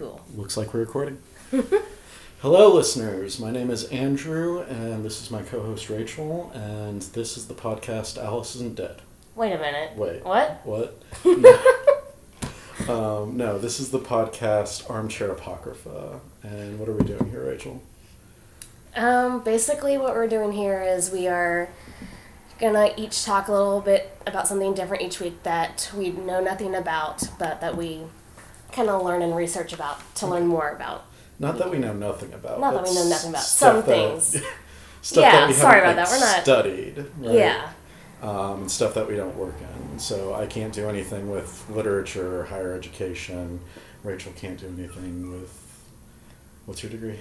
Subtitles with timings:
[0.00, 0.18] Cool.
[0.34, 1.18] Looks like we're recording.
[2.40, 3.38] Hello, listeners.
[3.38, 7.52] My name is Andrew, and this is my co host Rachel, and this is the
[7.52, 9.02] podcast Alice Isn't Dead.
[9.34, 9.94] Wait a minute.
[9.96, 10.24] Wait.
[10.24, 10.62] What?
[10.64, 11.02] What?
[12.88, 13.22] No.
[13.22, 16.18] um, no, this is the podcast Armchair Apocrypha.
[16.42, 17.82] And what are we doing here, Rachel?
[18.96, 21.68] Um, basically, what we're doing here is we are
[22.58, 26.74] gonna each talk a little bit about something different each week that we know nothing
[26.74, 28.04] about, but that we
[28.72, 31.04] kind of learn and research about to learn more about.
[31.38, 32.60] Not that we know nothing about.
[32.60, 33.42] Not that we know nothing about.
[33.42, 34.42] Some that- things.
[35.02, 36.98] stuff Yeah, that we sorry about like, that, we're not- studied.
[37.18, 37.34] Right?
[37.34, 37.70] Yeah.
[38.22, 39.98] um, and stuff that we don't work in.
[39.98, 43.60] So I can't do anything with literature or higher education.
[44.04, 45.56] Rachel can't do anything with.
[46.66, 47.18] What's your degree?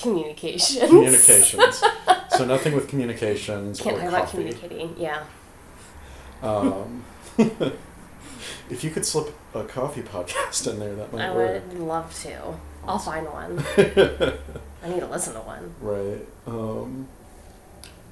[0.00, 0.88] Communications.
[0.88, 1.82] Communications.
[2.30, 4.94] so nothing with communications Can't or talk about communicating.
[4.98, 5.22] Yeah.
[6.42, 7.04] Um,
[8.70, 11.62] if you could slip a coffee podcast in there, that might I work.
[11.68, 12.38] would love to.
[12.86, 13.58] I'll find one.
[14.82, 15.74] I need to listen to one.
[15.80, 16.24] Right.
[16.46, 17.08] Um,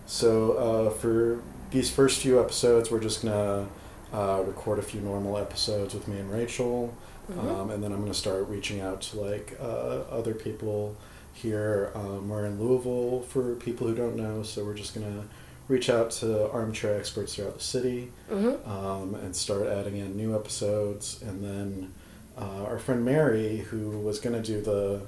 [0.06, 1.40] so uh, for
[1.70, 3.66] these first few episodes, we're just gonna
[4.12, 6.94] uh, record a few normal episodes with me and Rachel,
[7.32, 7.38] Mhm.
[7.38, 10.94] um, and then I'm gonna start reaching out to like uh, other people
[11.32, 11.90] here.
[11.94, 15.24] Um, we're in Louisville for people who don't know, so we're just gonna
[15.68, 18.70] reach out to armchair experts throughout the city Mm-hmm.
[18.70, 21.22] um, and start adding in new episodes.
[21.22, 21.92] And then
[22.38, 25.02] uh, our friend Mary, who was going to do the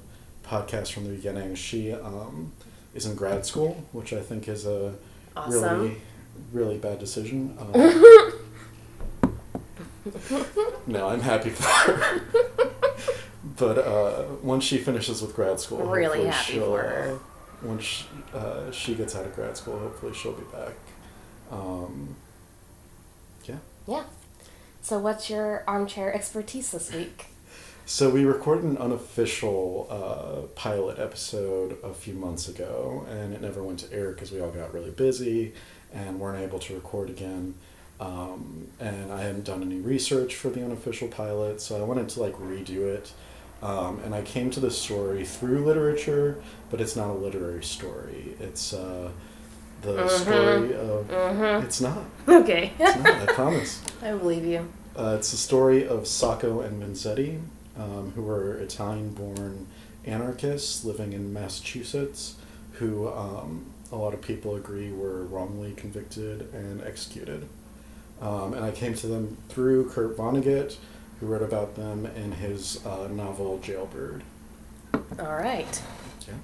[0.44, 2.52] podcast from the beginning, she um,
[2.94, 4.94] is in grad school, which I think is a
[5.36, 5.62] Awesome.
[5.80, 5.96] really,
[6.52, 7.56] really bad decision.
[7.74, 8.32] Um,
[10.86, 12.20] no, I'm happy for her.
[13.56, 17.18] but uh, once she finishes with grad school, Really happy for her.
[17.62, 20.74] Once she, uh, she gets out of grad school, hopefully she'll be back.
[21.50, 22.16] Um,
[23.44, 23.56] yeah.
[23.86, 24.04] Yeah.
[24.82, 27.26] So, what's your armchair expertise this week?
[27.88, 33.62] So we recorded an unofficial uh, pilot episode a few months ago, and it never
[33.62, 35.52] went to air because we all got really busy
[35.94, 37.54] and weren't able to record again.
[38.00, 42.20] Um, and I hadn't done any research for the unofficial pilot, so I wanted to
[42.20, 43.12] like redo it.
[43.62, 48.37] Um, and I came to this story through literature, but it's not a literary story.
[48.39, 49.11] It's uh,
[49.83, 50.09] the Mhm.
[50.11, 51.09] story of.
[51.09, 51.62] Mhm.
[51.65, 52.05] It's not.
[52.28, 52.72] Okay.
[52.78, 53.28] It's not.
[53.28, 53.81] I promise.
[54.03, 54.69] I believe you.
[54.97, 57.41] Uh, it's the story of Sacco and Vanzetti,
[57.78, 59.67] um, who were Italian-born
[60.06, 62.37] anarchists living in Massachusetts,
[62.73, 67.47] who um, a lot of people agree were wrongly convicted and executed.
[68.21, 70.77] Um, and I came to them through Kurt Vonnegut,
[71.21, 74.22] who wrote about them in his uh, novel Jailbird.
[75.19, 75.82] All right.
[76.27, 76.34] Yeah.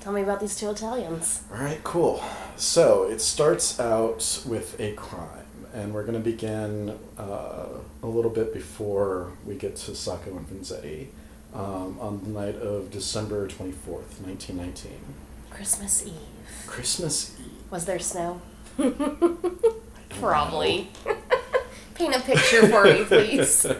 [0.00, 1.42] Tell me about these two Italians.
[1.52, 2.22] All right, cool.
[2.56, 7.66] So it starts out with a crime, and we're going to begin uh,
[8.02, 11.08] a little bit before we get to Sacco and Vanzetti
[11.54, 14.92] um, on the night of December 24th, 1919.
[15.50, 16.12] Christmas Eve.
[16.66, 17.52] Christmas Eve.
[17.70, 18.40] Was there snow?
[20.10, 20.90] Probably.
[21.94, 23.66] Paint a picture for me, please.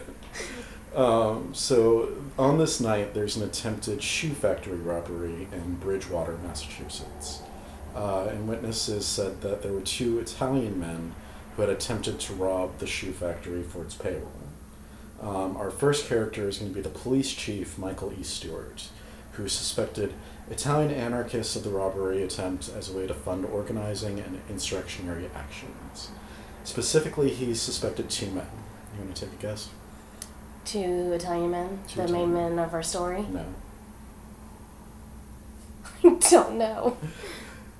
[0.94, 7.42] Um, so on this night, there's an attempted shoe factory robbery in Bridgewater, Massachusetts.
[7.94, 11.14] Uh, and witnesses said that there were two Italian men
[11.56, 14.32] who had attempted to rob the shoe factory for its payroll.
[15.20, 18.22] Um, our first character is going to be the police chief, Michael E.
[18.22, 18.88] Stewart,
[19.32, 20.12] who suspected
[20.50, 26.10] Italian anarchists of the robbery attempt as a way to fund organizing and insurrectionary actions.
[26.64, 28.46] Specifically, he suspected two men.
[28.94, 29.70] You want to take a guess?
[30.68, 33.22] Two Italian men, the main men of our story.
[33.30, 33.44] No.
[36.04, 36.98] I don't know.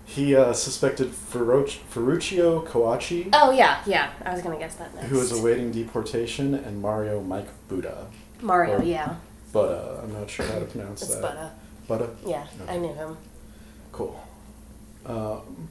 [0.06, 4.10] He uh, suspected Ferruc- Ferruccio Coacci, Oh yeah, yeah.
[4.24, 5.08] I was gonna guess that next.
[5.08, 8.06] who was awaiting deportation, and Mario Mike Buda.
[8.40, 9.16] Mario, or- yeah.
[9.52, 11.52] Buda, I'm not sure how to pronounce It's that.
[11.86, 12.06] Buda.
[12.06, 12.16] Buda?
[12.26, 13.18] Yeah, I knew him.
[13.92, 14.18] Cool.
[15.04, 15.68] Um,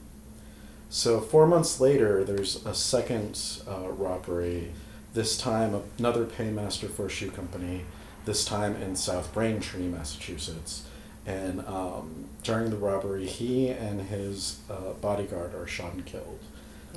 [0.90, 4.72] so four months later, there's a second uh, robbery.
[5.14, 7.86] This time, another paymaster for a shoe company.
[8.26, 10.86] This time in South Braintree, Massachusetts.
[11.26, 16.40] And um, during the robbery, he and his uh, bodyguard are shot and killed.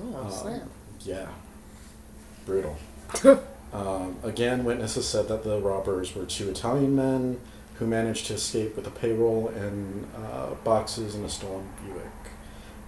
[0.01, 0.69] Oh Um, snap.
[1.01, 1.29] Yeah.
[2.47, 2.77] Brutal.
[3.73, 7.41] um, again, witnesses said that the robbers were two Italian men
[7.75, 12.05] who managed to escape with a payroll and uh, boxes in a stolen Buick.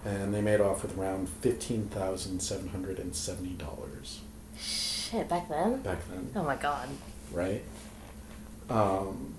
[0.05, 4.19] And they made off with around $15,770
[5.13, 5.83] Shit, back then.
[5.83, 6.89] back then, Oh my god.
[7.33, 7.63] right?
[8.71, 9.35] Um,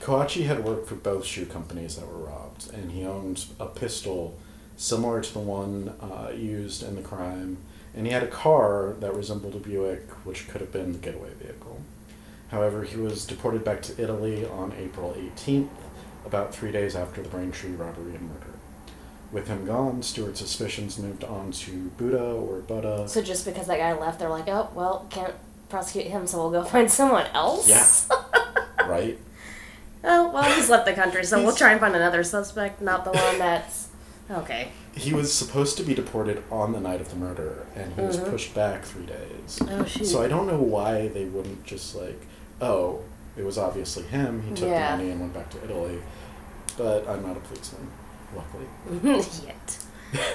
[0.00, 4.38] Coacci had worked for both shoe companies that were robbed, and he owned a pistol
[4.76, 7.56] similar to the one uh, used in the crime,
[7.94, 11.34] and he had a car that resembled a Buick, which could have been the getaway
[11.34, 11.80] vehicle.
[12.52, 15.68] However, he was deported back to Italy on April 18th,
[16.24, 18.49] about three days after the Braintree robbery and murder.
[19.32, 23.08] With him gone, Stewart's suspicions moved on to Buda or Buda.
[23.08, 25.34] So just because that guy left, they're like, oh, well, can't
[25.68, 27.68] prosecute him, so we'll go find someone else?
[27.68, 27.86] Yeah.
[28.88, 29.18] right?
[30.02, 33.10] Oh, well, he's left the country, so we'll try and find another suspect, not the
[33.12, 33.88] one that's.
[34.30, 34.68] Okay.
[34.96, 38.16] He was supposed to be deported on the night of the murder, and he was
[38.16, 38.30] Mhm.
[38.30, 39.60] pushed back three days.
[39.68, 40.06] Oh, shoot.
[40.06, 42.26] So I don't know why they wouldn't just like,
[42.60, 43.00] oh,
[43.36, 44.42] it was obviously him.
[44.48, 44.92] He took Yeah.
[44.92, 46.00] the money and went back to Italy.
[46.78, 47.88] But I'm not a policeman,
[48.34, 48.66] luckily.
[49.46, 49.78] Yet.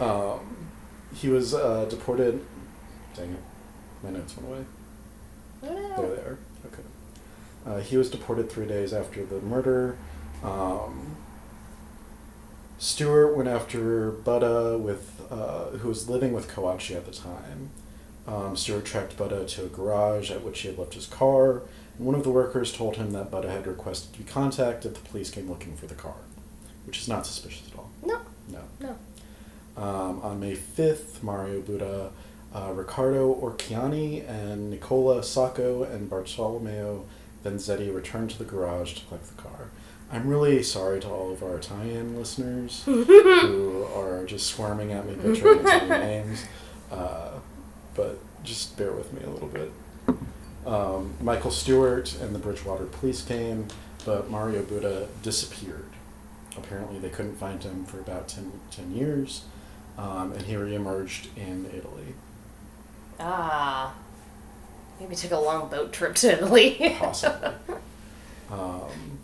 [0.00, 0.56] Um,
[1.14, 2.42] he was uh, deported.
[3.14, 3.40] Dang it,
[4.02, 4.64] my notes went away.
[5.62, 6.38] Oh, There they are.
[6.66, 6.82] Okay.
[7.66, 9.98] Uh, he was deported three days after the murder.
[10.42, 11.16] Um,
[12.78, 17.68] Stewart went after Buda, with uh, who was living with Coacci at the time.
[18.26, 21.60] Um, Stewart tracked Buda to a garage at which he had left his car,
[22.00, 25.08] one of the workers told him that Buda had requested to be contacted if the
[25.08, 26.14] police came looking for the car,
[26.86, 27.90] which is not suspicious at all.
[28.04, 28.20] No.
[28.48, 28.62] No.
[28.80, 28.96] No.
[29.76, 32.10] Um, on May 5th, Mario Buda,
[32.54, 37.04] uh, Riccardo Orciani, and Nicola Sacco and Bartolomeo
[37.44, 39.68] Vanzetti returned to the garage to collect the car.
[40.12, 45.14] I'm really sorry to all of our Italian listeners who are just squirming at me
[45.14, 46.44] butchering Italian names,
[46.90, 47.38] uh,
[47.94, 49.70] but just bear with me a little bit.
[50.70, 53.66] Um, Michael Stewart and the Bridgewater police came,
[54.04, 55.90] but Mario Buda disappeared.
[56.56, 59.44] Apparently, they couldn't find him for about 10, 10 years,
[59.98, 62.14] um, and he reemerged in Italy.
[63.18, 63.94] Ah.
[65.00, 66.94] Maybe took a long boat trip to Italy.
[66.98, 67.50] Possibly.
[68.50, 69.18] um,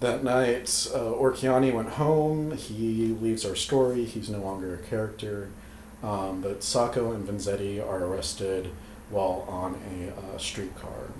[0.00, 2.56] that night, uh, Orciani went home.
[2.56, 4.04] He leaves our story.
[4.06, 5.50] He's no longer a character.
[6.02, 8.70] Um, but Sacco and Vanzetti are arrested
[9.10, 11.10] while on a uh, streetcar.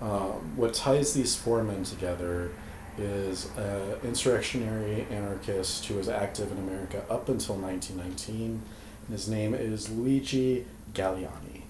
[0.00, 2.52] Um, what ties these four men together
[2.98, 8.62] is an insurrectionary anarchist who was active in America up until 1919.
[9.10, 11.62] His name is Luigi Galleani.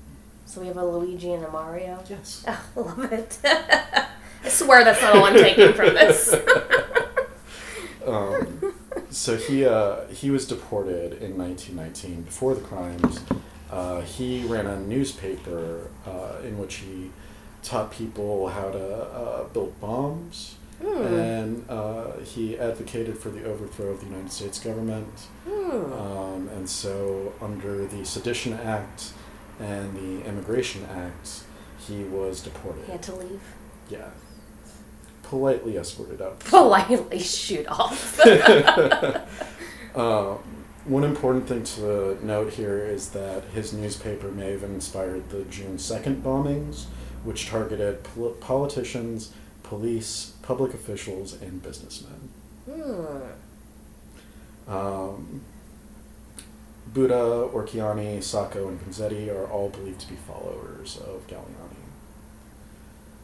[0.46, 2.02] So we have a Luigi and a Mario.
[2.08, 2.44] Yes.
[2.46, 3.38] Oh, I love it.
[3.44, 6.34] I swear that's not all I'm taking from this.
[8.06, 8.72] Um,
[9.10, 13.20] so he uh, he was deported in 1919 before the crimes.
[13.70, 17.10] Uh, he ran a newspaper uh, in which he
[17.62, 21.02] taught people how to uh, build bombs, Hmm.
[21.06, 25.08] and uh, he advocated for the overthrow of the United States government.
[25.48, 25.90] Hmm.
[25.92, 29.12] Um, and so, under the Sedition Act
[29.58, 31.44] and the Immigration Act,
[31.78, 32.84] he was deported.
[32.84, 33.40] He had to leave.
[33.88, 34.10] Yeah,
[35.22, 36.40] politely escorted out.
[36.40, 38.20] Politely shoot off.
[39.96, 40.38] Um,
[40.86, 45.76] one important thing to note here is that his newspaper may have inspired the June
[45.78, 46.84] 2nd bombings,
[47.24, 52.28] which targeted pol- politicians, police, public officials, and businessmen.
[52.70, 53.16] hmm.
[54.68, 55.42] Um,
[56.92, 61.76] Buda, Orciani, Sacco, and Vanzetti are all believed to be followers of Galleani.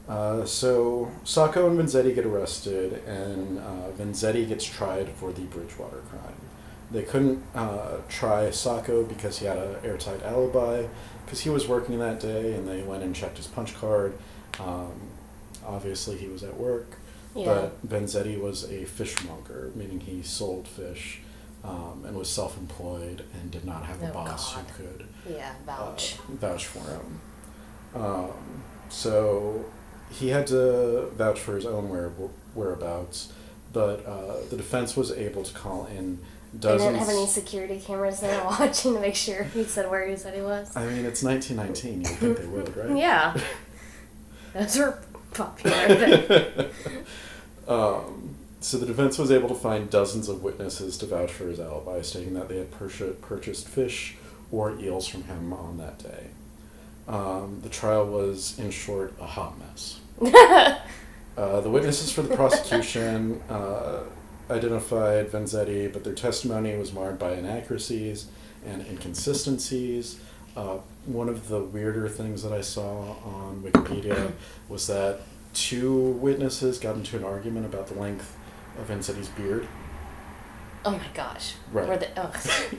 [0.08, 6.02] Uh, so Sacco and Vanzetti get arrested, and uh, Vanzetti gets tried for the Bridgewater
[6.10, 6.34] crime.
[6.92, 10.86] They couldn't uh, try Sacco because he had an airtight alibi,
[11.24, 14.12] because he was working that day, and they went and checked his punch card.
[14.60, 14.92] Um,
[15.66, 16.96] obviously, he was at work.
[17.34, 17.46] Yeah.
[17.46, 21.20] But Vanzetti was a fishmonger, meaning he sold fish
[21.64, 24.64] um, and was self employed and did not have a Oh, boss God.
[24.76, 26.16] who could yeah, uh, vouch.
[26.28, 27.20] vouch for him.
[27.94, 29.64] Um, so
[30.10, 32.10] he had to vouch for his own where,
[32.54, 33.32] whereabouts,
[33.72, 36.18] but uh, the defense was able to call in
[36.54, 40.16] they didn't have any security cameras there watching to make sure he said where he
[40.16, 40.76] said he was.
[40.76, 42.00] I mean, it's 1919.
[42.00, 42.96] You'd think they would, right?
[42.96, 43.36] Yeah.
[44.54, 46.68] Those are popular.
[47.68, 51.60] Um, so the defense was able to find dozens of witnesses to vouch for his
[51.60, 54.16] alibi, stating that they had purch- purchased fish
[54.50, 56.26] or eels from him on that day.
[57.06, 60.00] Um, the trial was, in short, a hot mess.
[61.34, 64.00] Uh, the witnesses for the prosecution uh,
[64.50, 68.26] identified Vanzetti, but their testimony was marred by inaccuracies
[68.66, 70.20] and inconsistencies.
[70.56, 74.32] Uh, one of the weirder things that I saw on Wikipedia
[74.68, 75.20] was that
[75.54, 78.36] two witnesses got into an argument about the length
[78.78, 79.66] of Vanzetti's beard.
[80.84, 81.54] oh my gosh.
[81.72, 81.88] Right.
[81.88, 82.36] Were the, ugh.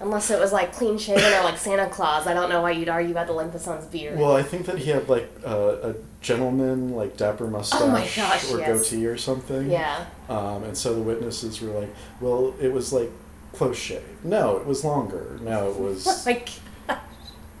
[0.00, 2.26] Unless it was like clean shaven or like Santa Claus.
[2.26, 4.18] I don't know why you'd argue about the length of someone's beard.
[4.18, 8.50] Well, I think that he had like uh, a gentleman, like dapper mustache Oh gosh,
[8.52, 8.90] or yes.
[8.90, 9.70] goatee or something.
[9.70, 10.06] yeah.
[10.28, 13.10] Um, and so the witnesses were like, "Well, it was like
[13.52, 14.02] close shave.
[14.24, 15.38] No, it was longer.
[15.40, 16.48] No, it was like,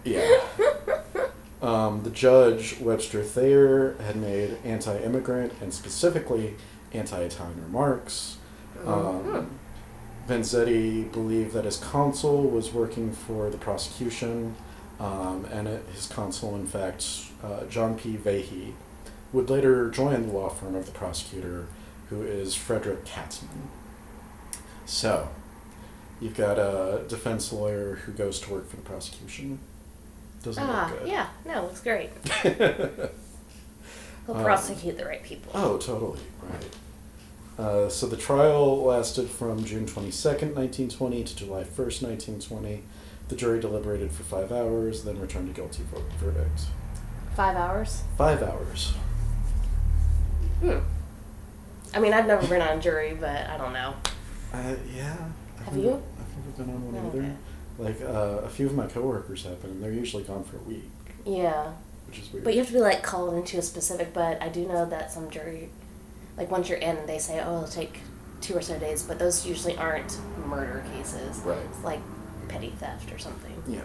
[0.04, 0.40] yeah."
[1.60, 6.54] Um, the judge, Webster Thayer, had made anti immigrant and specifically
[6.92, 8.38] anti Italian remarks.
[8.84, 9.60] Um,
[10.28, 14.54] Vanzetti believed that his counsel was working for the prosecution,
[15.00, 17.06] um, and his counsel, in fact,
[17.42, 18.16] uh, John P.
[18.16, 18.72] Vahey,
[19.32, 21.66] would later join the law firm of the prosecutor,
[22.10, 23.68] who is Frederick Katzmann.
[24.86, 25.28] So,
[26.20, 29.58] you've got a defense lawyer who goes to work for the prosecution.
[30.42, 31.08] Doesn't Ah, look good.
[31.08, 32.10] yeah, no, looks great.
[32.42, 35.50] He'll Um, prosecute the right people.
[35.54, 36.76] Oh, totally, right.
[37.58, 42.82] Uh, so the trial lasted from June 22nd, 1920 to July 1st, 1920.
[43.28, 46.62] The jury deliberated for five hours, then returned a guilty vo- verdict.
[47.36, 48.02] Five hours?
[48.18, 48.92] Five hours.
[50.60, 50.78] Hmm.
[51.94, 53.94] I mean, I've never been on a jury, but I don't know.
[54.52, 55.16] Uh, yeah.
[55.58, 56.02] I've Have never- you?
[56.18, 57.18] I've never been on one Oh, either.
[57.20, 57.32] okay.
[57.78, 60.60] Like, uh, a few of my coworkers have been, and they're usually gone for a
[60.60, 60.90] week,
[61.24, 61.72] Yeah.
[62.06, 62.44] which is weird.
[62.44, 64.12] But you have to be like called into a specific.
[64.12, 65.70] But I do know that some jury,
[66.36, 68.00] like once you're in, they say, "Oh, it'll take
[68.40, 71.38] two or so days," but those usually aren't murder cases.
[71.38, 71.58] Right.
[71.58, 72.00] It's like
[72.48, 73.62] petty theft or something.
[73.66, 73.80] Yeah.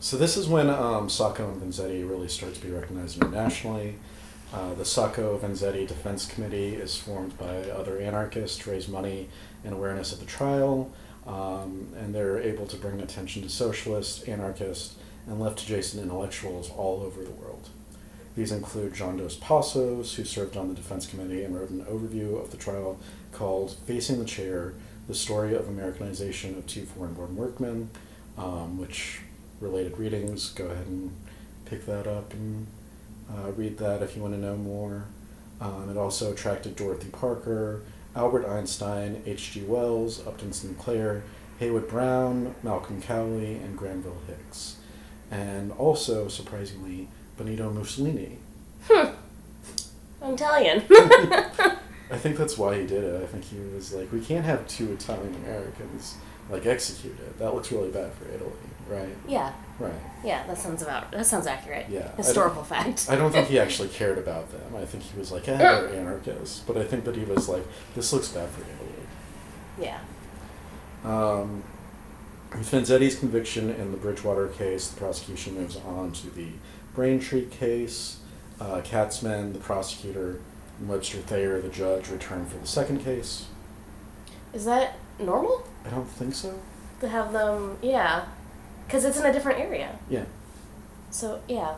[0.00, 3.96] So this is when um, Sacco and Vanzetti really start to be recognized internationally.
[4.52, 9.28] Uh, the Sacco Vanzetti Defense Committee is formed by other anarchists to raise money
[9.64, 10.92] and awareness of the trial,
[11.26, 14.96] um, and they're able to bring attention to socialists, anarchists,
[15.26, 17.70] and left-adjacent intellectuals all over the world.
[18.36, 22.40] These include John Dos Passos, who served on the Defense Committee and wrote an overview
[22.40, 22.98] of the trial
[23.32, 24.74] called Facing the Chair
[25.06, 27.90] The Story of Americanization of Two Foreign Born Workmen,
[28.36, 29.20] um, which
[29.60, 31.14] related readings, go ahead and
[31.64, 32.66] pick that up and
[33.30, 35.04] uh, read that if you want to know more.
[35.60, 37.82] Um, it also attracted Dorothy Parker,
[38.16, 39.62] Albert Einstein, H.G.
[39.62, 41.22] Wells, Upton Sinclair,
[41.60, 44.76] Heywood Broun, Malcolm Cowley, and Granville Hicks.
[45.30, 48.38] And also, surprisingly, Benito Mussolini.
[48.90, 50.82] I'm Italian.
[50.90, 53.22] I think that's why he did it.
[53.22, 56.16] I think he was like, we can't have two Italian Americans
[56.50, 57.38] like executed.
[57.38, 58.52] That looks really bad for Italy,
[58.88, 59.08] right?
[59.26, 59.92] yeah, Right.
[60.22, 61.86] yeah, that sounds about that sounds accurate.
[61.88, 63.06] Yeah, I Historical fact.
[63.08, 64.76] I don't think he actually cared about them.
[64.76, 66.60] I think he was like, eh, they're anarchists.
[66.60, 67.64] But I think that he was like,
[67.94, 69.06] this looks bad for Italy.
[69.80, 69.98] yeah.
[71.04, 71.62] Um,
[72.52, 76.48] with Vanzetti's conviction in the Bridgewater case, the prosecution moves on to the
[76.94, 78.18] Braintree case.
[78.60, 80.38] Uh, Katzmann, the prosecutor,
[80.78, 83.46] and Webster Thayer, the judge, return for the second case.
[84.52, 86.58] Is that normal I don't think so.
[87.00, 87.76] to have them?
[87.82, 88.26] Yeah,
[88.86, 89.98] because it's in a different area.
[90.08, 90.24] Yeah,
[91.10, 91.74] So yeah.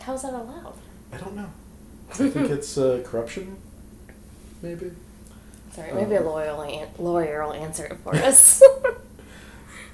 [0.00, 0.74] How's that allowed?
[1.12, 1.50] I don't know.
[2.10, 3.56] I think it's uh, corruption,
[4.62, 4.90] maybe.
[5.72, 8.62] Sorry, maybe a Um, lawyer will, an- lawyer will answer it for us.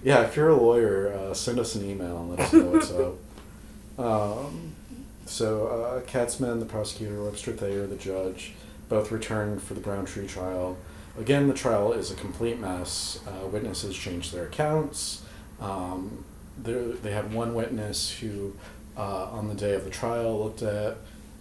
[0.03, 2.91] Yeah, if you're a lawyer, uh, send us an email and let us know what's
[3.99, 4.49] up.
[4.49, 4.73] Um,
[5.27, 8.53] so, uh, Katzmann, the prosecutor, Webster Thayer, the judge,
[8.89, 10.77] both returned for the Braintree trial.
[11.19, 13.21] Again, the trial is a complete mess.
[13.27, 15.23] Uh, witnesses changed their accounts.
[15.61, 16.25] Um,
[16.59, 18.55] there- they had one witness who,
[18.97, 20.97] uh, on the day of the trial, looked at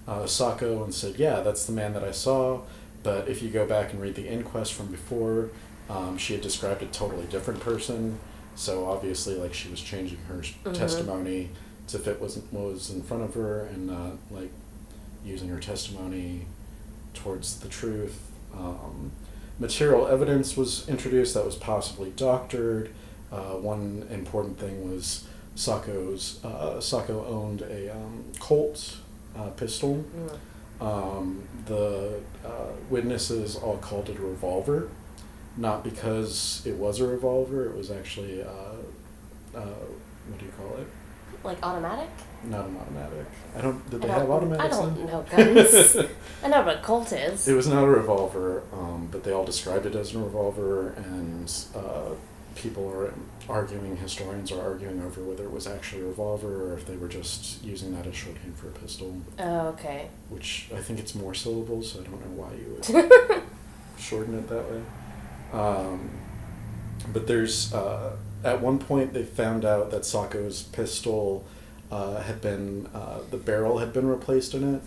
[0.08, 2.62] uh, Sacco and said, Yeah, that's the man that I saw.
[3.04, 5.50] But if you go back and read the inquest from before,
[5.90, 8.20] um, she had described a totally different person.
[8.56, 10.74] So obviously, like she was changing her s Mhm.
[10.74, 11.50] testimony
[11.88, 14.52] to fit what was, what was in front of her, and not like
[15.26, 16.46] using her testimony
[17.14, 18.20] towards the truth.
[18.58, 19.12] Um,
[19.60, 22.90] material evidence was introduced that was possibly doctored.
[23.32, 28.98] Uh, one important thing was Sacco's uh, Sacco owned a um, Colt
[29.38, 30.04] uh, pistol.
[30.16, 30.38] Mm.
[30.86, 34.90] Um, the uh, witnesses all called it a revolver,
[35.58, 37.66] not because it was a revolver.
[37.66, 38.48] It was actually, uh,
[39.56, 39.60] uh,
[40.28, 40.88] what do you call it?
[41.44, 42.10] Like automatic?
[42.44, 43.26] Not an automatic.
[43.58, 43.90] I don't.
[43.90, 44.76] Did I they have don't- automatics?
[44.76, 45.08] I don't then?
[45.08, 45.96] know guns.
[46.44, 47.48] I know what a Colt is.
[47.48, 51.52] It was not a revolver, um, but they all described it as a revolver, and
[51.76, 52.12] uh,
[52.56, 53.14] people are
[53.50, 57.08] arguing, historians are arguing over whether it was actually a revolver or if they were
[57.08, 60.10] just using that as shorthand for a pistol, Oh, okay.
[60.30, 63.44] which I think it's more syllables, so I don't know why you would
[63.98, 64.82] shorten it that way.
[65.54, 66.10] Um,
[67.12, 71.46] but there's, uh, at one point, they found out that Sacco's pistol
[71.92, 74.82] uh, had been, uh, the barrel had been replaced in it,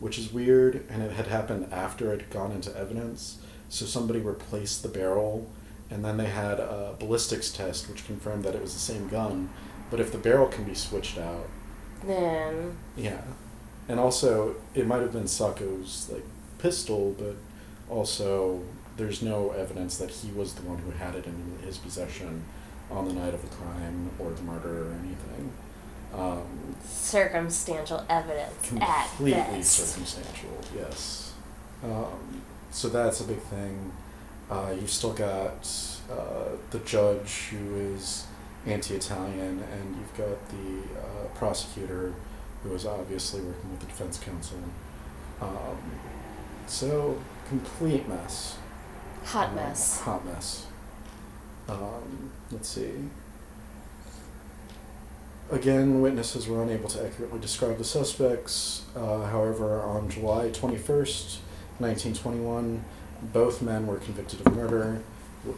[0.00, 3.38] which is weird, and it had happened after it had gone into evidence.
[3.68, 5.50] So somebody replaced the barrel,
[5.90, 9.48] and then they had a ballistics test, which confirmed that it was the same gun.
[9.90, 11.48] But if the barrel can be switched out,
[12.04, 13.22] Then yeah,
[13.88, 16.24] and also it might have been Sacco's like
[16.58, 17.36] pistol, but
[17.88, 18.62] also
[18.96, 22.44] there's no evidence that he was the one who had it in his possession
[22.90, 25.52] on the night of the crime or the murder or anything.
[26.14, 31.32] Um, Circumstantial evidence at completely circumstantial, yes.
[31.82, 33.92] Um, so that's a big thing.
[34.48, 35.66] Uh, you've still got
[36.10, 38.26] uh, the judge who is
[38.66, 42.12] anti-Italian, and you've got the uh, prosecutor
[42.62, 44.58] who is obviously working with the defense counsel.
[45.40, 45.78] Um,
[46.66, 48.56] so complete mess.
[49.24, 50.00] Hot mess.
[50.00, 50.66] Hot mess.
[51.68, 52.92] Um, let's see.
[55.50, 58.84] Again, witnesses were unable to accurately describe the suspects.
[58.96, 61.38] Uh, however, on July 21st,
[61.78, 62.84] 1921,
[63.32, 65.02] both men were convicted of murder,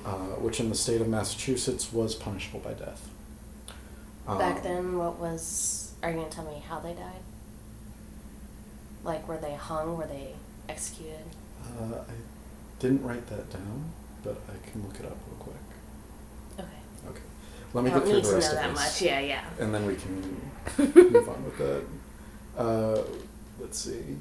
[0.05, 3.09] uh, which in the state of Massachusetts was punishable by death.
[4.27, 5.93] Back Um, then, what was.
[6.03, 7.21] Are you going to tell me how they died?
[9.05, 9.97] Like, were they hung?
[9.97, 10.35] Were they
[10.69, 11.25] executed?
[11.65, 12.13] Uh, I
[12.79, 13.91] didn't write that down,
[14.25, 15.57] but I can look it up real quick.
[16.59, 16.69] Okay.
[17.11, 17.21] Okay.
[17.73, 19.01] Let me I get don't through need the to know rest of that this.
[19.01, 19.03] much.
[19.03, 19.45] Yeah, yeah.
[19.61, 20.41] and then we can
[21.13, 21.83] move on with that.
[22.59, 23.03] Uh,
[23.61, 24.17] let's see.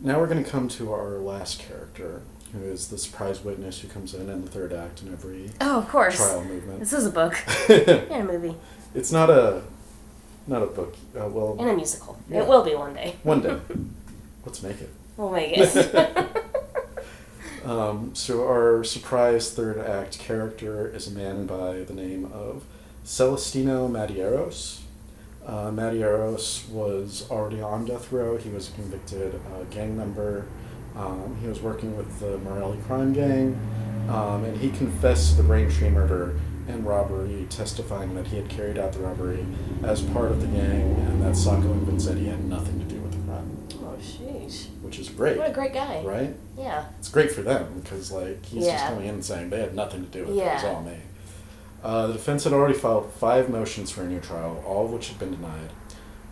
[0.00, 3.88] Now we're going to come to our last character, who is the surprise witness who
[3.88, 6.16] comes in in the third act in every Oh, of course.
[6.16, 6.80] trial movement.
[6.80, 7.34] This is a book
[7.70, 8.56] and a movie
[8.94, 9.62] it's not a,
[10.46, 10.94] not a book.
[11.14, 12.18] Uh, well, and a musical.
[12.30, 12.38] Yeah.
[12.42, 13.16] It will be one day.
[13.22, 13.58] one day.
[14.46, 14.88] Let's make it.
[15.18, 16.35] We'll make it.
[17.66, 22.62] Um, so our surprise third act character is a man by the name of
[23.04, 24.82] Celestino Madeiros.
[25.44, 28.36] Uh, Madeiros was already on death row.
[28.36, 30.46] He was a convicted uh, gang member.
[30.94, 33.58] Um, he was working with the Morelli crime gang,
[34.08, 38.78] um, and he confessed to the Braintree murder and robbery, testifying that he had carried
[38.78, 39.44] out the robbery
[39.82, 43.12] as part of the gang, and that Sacco and Vanzetti had nothing to do with
[43.12, 44.66] the crime, oh, sheesh.
[44.82, 46.02] which is great, What a great guy.
[46.04, 46.34] right?
[46.58, 46.84] Yeah.
[46.98, 50.04] it's great for them because like he's just coming in and saying they had nothing
[50.04, 50.40] to do with it.
[50.42, 50.96] It was all me.
[51.82, 55.08] Uh, the defense had already filed five motions for a new trial, all of which
[55.08, 55.70] had been denied,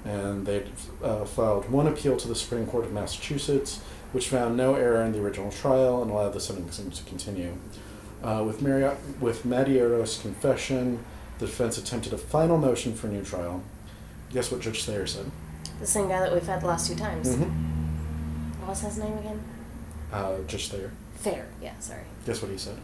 [0.04, 0.66] and they'd
[1.02, 3.80] uh, filed one appeal to the Supreme Court of Massachusetts,
[4.12, 7.52] which found no error in the original trial and allowed the sentencing to continue.
[8.22, 11.04] Uh, with Mari- with Madeiros' confession,
[11.38, 13.62] the defense attempted a final motion for a new trial.
[14.32, 15.30] Guess what Judge Thayer said?
[15.80, 17.28] The same guy that we've had the last two times.
[17.28, 18.60] Mm-hmm.
[18.60, 19.40] What was his name again?
[20.12, 20.90] Uh, Judge Thayer.
[21.16, 21.46] Fair.
[21.62, 22.02] Yeah, sorry.
[22.26, 22.76] Guess what he said?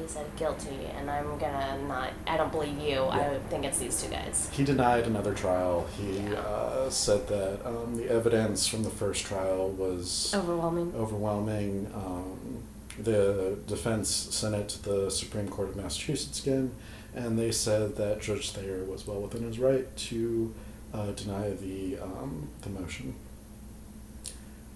[0.00, 2.10] He said guilty, and I'm gonna not.
[2.26, 3.04] I don't believe you.
[3.04, 4.48] I think it's these two guys.
[4.52, 5.86] He denied another trial.
[5.98, 6.34] He Yeah.
[6.40, 10.94] uh, said that um, the evidence from the first trial was Overwhelming.
[10.96, 11.90] overwhelming.
[11.94, 12.62] Um,
[13.02, 16.70] the defense sent it to the Supreme Court of Massachusetts again,
[17.14, 20.54] and they said that Judge Thayer was well within his right to
[20.92, 23.14] uh, deny the um, the motion,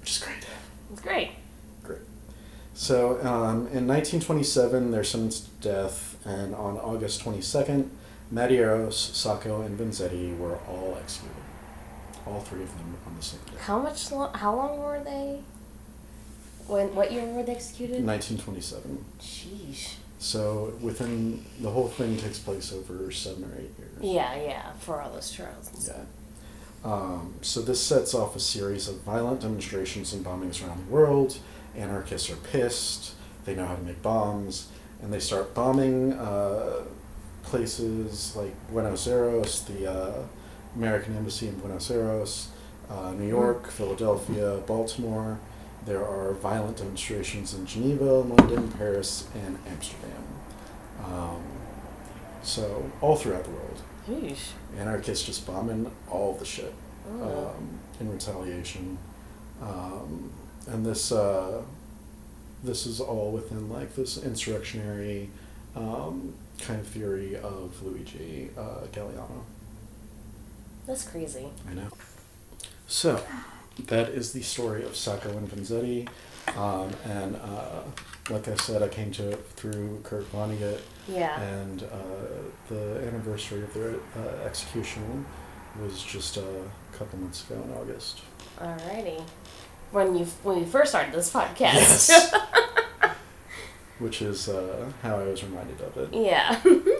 [0.00, 0.46] which is great.
[0.92, 1.30] It's great.
[1.82, 2.00] Great.
[2.74, 7.88] So um, in 1927, they're sentenced to death, and on August 22nd,
[8.32, 11.36] Madeiros, Sacco, and Vanzetti were all executed.
[12.26, 13.52] All three of them on the same day.
[13.60, 14.10] How much?
[14.10, 15.40] Lo- how long were they?
[16.66, 16.94] When?
[16.94, 18.04] What year were they executed?
[18.04, 19.04] 1927.
[19.20, 19.94] Sheesh.
[20.18, 24.00] So within the whole thing takes place over seven or eight years.
[24.00, 24.72] Yeah, yeah.
[24.80, 25.82] For all those trials and Yeah.
[25.82, 26.06] stuff.
[26.84, 31.36] Um, so this sets off a series of violent demonstrations and bombings around the world.
[31.76, 33.12] Anarchists are pissed.
[33.44, 34.68] They know how to make bombs,
[35.02, 36.82] and they start bombing uh,
[37.42, 40.22] places like Buenos Aires, the uh,
[40.74, 42.48] American Embassy in Buenos Aires,
[42.90, 45.38] uh, New York, Philadelphia, Baltimore.
[45.86, 50.24] There are violent demonstrations in Geneva, London, Paris, and Amsterdam.
[51.04, 51.42] Um,
[52.42, 54.50] so all throughout the world Sheesh.
[54.78, 56.74] anarchists just bombing all the shit
[57.08, 57.54] Oh.
[57.56, 58.98] um, in retaliation.
[59.62, 60.32] Um,
[60.66, 61.62] and this uh,
[62.64, 65.30] this is all within like this insurrectionary
[65.76, 69.42] um, kind of theory of Luigi uh, Galleani.
[70.86, 71.46] That's crazy.
[71.70, 71.88] I know.
[72.88, 73.22] So,
[73.86, 76.08] that is the story of Sacco and Vanzetti.
[76.56, 77.82] Um, and uh,
[78.30, 81.40] like I said, I came to it through Kurt Vonnegut, Yeah.
[81.40, 81.86] and uh,
[82.68, 85.26] the anniversary of their uh, execution
[85.80, 86.44] was just a
[86.92, 88.22] couple months ago in August.
[88.58, 89.22] Alrighty.
[89.92, 91.60] When you when we first started this podcast.
[91.60, 92.34] Yes.
[93.98, 96.08] Which is uh, how I was reminded of it.
[96.14, 96.60] yeah.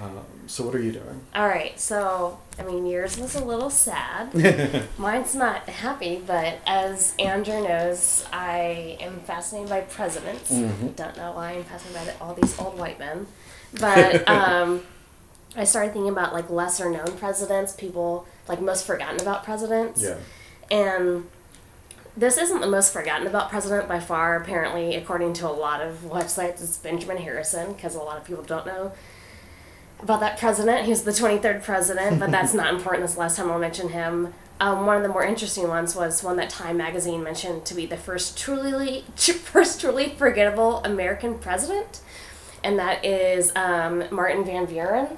[0.00, 1.20] Um, so, what are you doing?
[1.34, 1.78] All right.
[1.78, 4.32] So I mean, yours was a little sad.
[4.98, 10.50] Mine's not happy, but as Andrew knows, I am fascinated by presidents.
[10.52, 10.94] Mhm.
[10.96, 13.26] Don't know why I'm fascinated by all these old white men,
[13.80, 14.82] but um,
[15.56, 20.02] I started thinking about like lesser known presidents, people like most forgotten about presidents.
[20.02, 20.16] Yeah.
[20.70, 21.26] And
[22.16, 24.36] this isn't the most forgotten about president by far.
[24.36, 28.42] Apparently, according to a lot of websites, it's Benjamin Harrison because a lot of people
[28.42, 28.92] don't know
[30.00, 30.86] about that president.
[30.86, 33.06] He's the 23rd president, but that's not important.
[33.06, 34.34] This last time I'll mention him.
[34.60, 37.86] Um, one of the more interesting ones was one that Time magazine mentioned to be
[37.86, 42.00] the first truly, first truly forgettable American president,
[42.64, 45.16] and that is um, Martin Van Buren.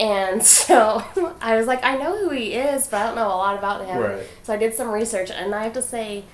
[0.00, 1.04] And so
[1.40, 3.86] I was like, I know who he is, but I don't know a lot about
[3.86, 3.98] him.
[3.98, 4.26] Right.
[4.42, 6.24] So I did some research, and I have to say,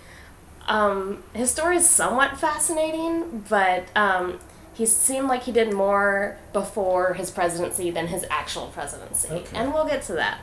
[0.67, 4.39] um, his story is somewhat fascinating, but um,
[4.75, 9.29] he seemed like he did more before his presidency than his actual presidency.
[9.29, 9.57] Okay.
[9.57, 10.39] And we'll get to that.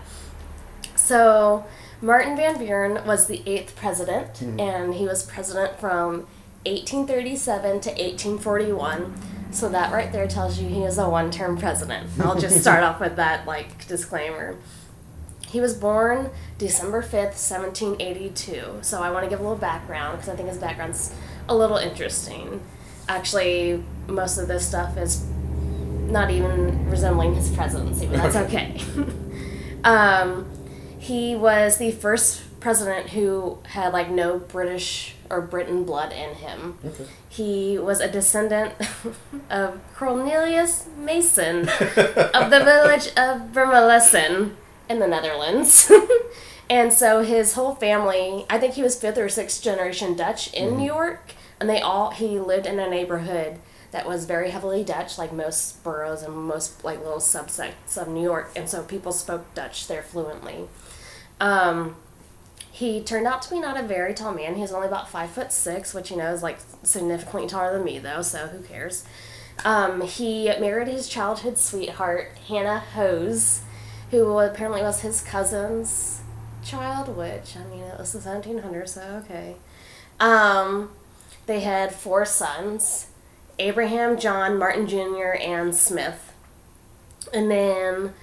[0.95, 1.65] So,
[2.01, 4.59] Martin Van Buren was the eighth president, Mhm.
[4.61, 6.27] and he was president from
[6.65, 9.13] 1837 to 1841.
[9.51, 12.09] So, that right there tells you he is a one term president.
[12.21, 14.55] I'll just start off with that, like, disclaimer.
[15.47, 18.79] He was born December 5th, 1782.
[18.81, 21.11] So I want to give a little background because I think his background's
[21.47, 22.61] a little interesting.
[23.09, 25.25] Actually, most of this stuff is
[26.09, 28.79] not even resembling his presidency, but that's okay.
[29.83, 30.49] um,
[30.99, 36.77] he was the first president who had like no British or Britain blood in him.
[36.85, 37.05] Okay.
[37.29, 38.73] He was a descendant
[39.49, 44.51] of Cornelius Mason of the village of Vermeulen
[44.89, 45.91] in the Netherlands.
[46.69, 50.77] and so his whole family, I think he was fifth or sixth generation Dutch in
[50.77, 53.59] New York, and they all he lived in a neighborhood
[53.91, 58.23] that was very heavily Dutch, like most boroughs and most like little subsects of New
[58.23, 60.67] York, and so people spoke Dutch there fluently.
[61.39, 61.95] Um,
[62.71, 64.55] he turned out to be not a very tall man.
[64.55, 67.83] He was only about five foot six, which you know is like significantly taller than
[67.83, 68.21] me, though.
[68.21, 69.05] So who cares?
[69.65, 73.63] Um, he married his childhood sweetheart Hannah Hoes,
[74.11, 76.21] who apparently was his cousin's
[76.63, 77.17] child.
[77.17, 79.55] Which I mean, it was the 1700s, so okay.
[80.19, 80.91] Um,
[81.49, 83.07] they had four sons:
[83.57, 86.33] Abraham, John, Martin Jr., and Smith.
[87.33, 88.13] And then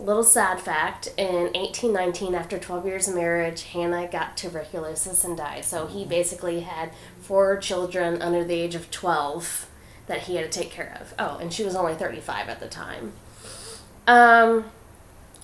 [0.00, 5.36] a Little sad fact in 1819, after 12 years of marriage, Hannah got tuberculosis and
[5.36, 5.66] died.
[5.66, 9.68] So he basically had four children under the age of 12
[10.06, 11.12] that he had to take care of.
[11.18, 13.12] Oh, and she was only 35 at the time.
[14.06, 14.70] Um,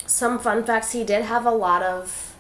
[0.06, 2.34] some fun facts he did have a lot of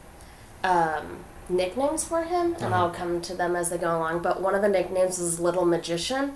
[0.64, 2.74] um, nicknames for him, and Uh-huh.
[2.86, 4.22] I'll come to them as they go along.
[4.22, 6.34] But one of the nicknames was Little Magician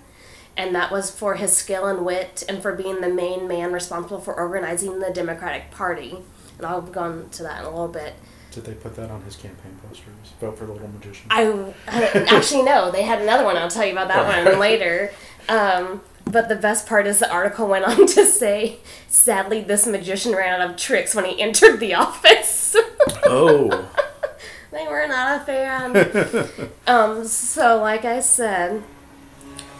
[0.57, 4.21] and that was for his skill and wit and for being the main man responsible
[4.21, 6.17] for organizing the Democratic Party.
[6.59, 8.15] And I'll go into that in a little bit.
[8.51, 10.33] Did they put that on his campaign posters?
[10.41, 11.27] Vote for the Little Magician.
[11.31, 13.57] I, I actually no, they had another one.
[13.57, 15.13] I'll tell you about that one later.
[15.49, 20.33] Um, but the best part is the article went on to say, sadly, this magician
[20.35, 22.75] ran out of tricks when he entered the office.
[23.25, 23.89] oh.
[24.71, 26.71] They were not a fan.
[26.87, 28.83] um, so, like I said,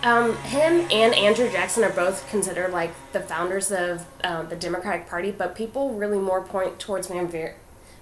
[0.03, 5.09] um, him and Andrew Jackson are both considered like the founders of uh, the Democratic
[5.09, 7.57] Party, but people really more point towards Van, Veer,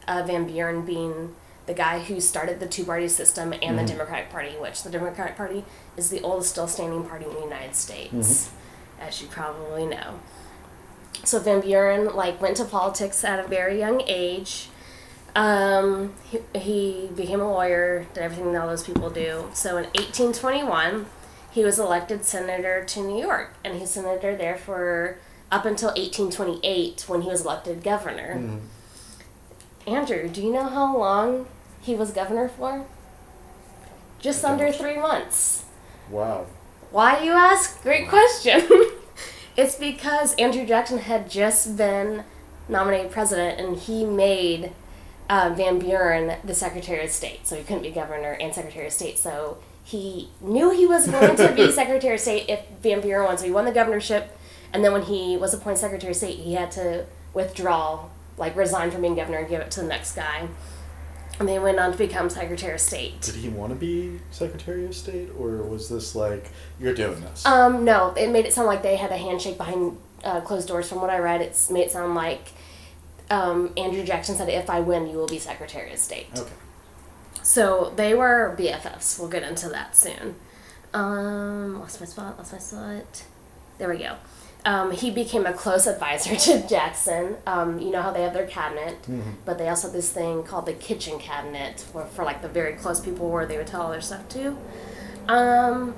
[0.06, 1.34] uh, Van Buren being
[1.66, 5.36] the guy who started the two party system and the Democratic Party, which the Democratic
[5.36, 5.64] Party
[5.96, 8.50] is the oldest still standing party in the United States,
[9.00, 10.18] as you probably know.
[11.24, 14.68] So Van Buren like went to politics at a very young age.
[15.38, 19.44] Um, he, he became a lawyer, did everything that all those people do.
[19.54, 21.06] So in 1821,
[21.52, 25.18] he was elected senator to New York, and he's senator there for
[25.52, 28.34] up until 1828 when he was elected governor.
[28.34, 28.60] Mhm.
[29.86, 31.46] Andrew, do you know how long
[31.82, 32.84] he was governor for?
[34.18, 35.62] Just under three months.
[36.10, 36.46] Wow.
[36.90, 37.80] Why you ask?
[37.84, 38.60] Great question.
[39.56, 42.24] it's because Andrew Jackson had just been
[42.68, 44.72] nominated president and he made
[45.28, 47.46] uh, Van Buren the Secretary of State.
[47.46, 49.18] So he couldn't be governor and Secretary of State.
[49.18, 53.38] So he knew he was going to be Secretary of State if Van Buren won.
[53.38, 54.36] So he won the governorship.
[54.72, 58.90] And then when he was appointed Secretary of State, he had to withdraw, like resign
[58.90, 60.48] from being governor and give it to the next guy.
[61.38, 63.20] And then he went on to become Secretary of State.
[63.20, 67.46] Did he want to be Secretary of State, or was this like you're doing this?
[67.46, 70.88] Um, no, it made it sound like they had a handshake behind uh, closed doors.
[70.88, 72.48] From what I read, it made it sound like
[73.30, 76.52] um, Andrew Jackson said, "If I win, you will be Secretary of State." okay.
[77.42, 79.18] So they were BFFs.
[79.18, 80.34] We'll get into that soon.
[80.92, 82.36] Um, lost my spot.
[82.38, 83.24] Lost my spot.
[83.78, 84.16] There we go.
[84.64, 87.36] Um, he became a close advisor to Jackson.
[87.46, 89.34] Um, you know how they have their cabinet, Mhm.
[89.44, 92.72] but they also have this thing called the kitchen cabinet, where for like the very
[92.74, 94.56] close people, where they would tell all their stuff to.
[95.28, 95.94] Um,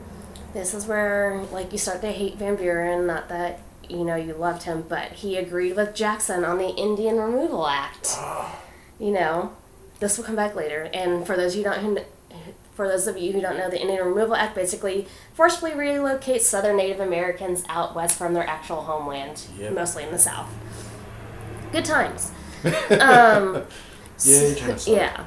[0.52, 3.06] this is where like you start to hate Van Buren.
[3.06, 7.16] Not that you know you loved him, but he agreed with Jackson on the Indian
[7.18, 8.16] Removal Act.
[8.98, 9.56] You know,
[9.98, 10.90] this will come back later.
[10.92, 11.98] And for those of you don't who,
[12.74, 16.76] for those of you who don't know, the Indian Removal Act basically forcibly relocates Southern
[16.76, 19.72] Native Americans out west from their actual homeland, Yep.
[19.72, 20.48] mostly in the South.
[21.72, 22.30] Good times.
[23.00, 23.62] Um,
[24.24, 25.24] Yay, s- yeah.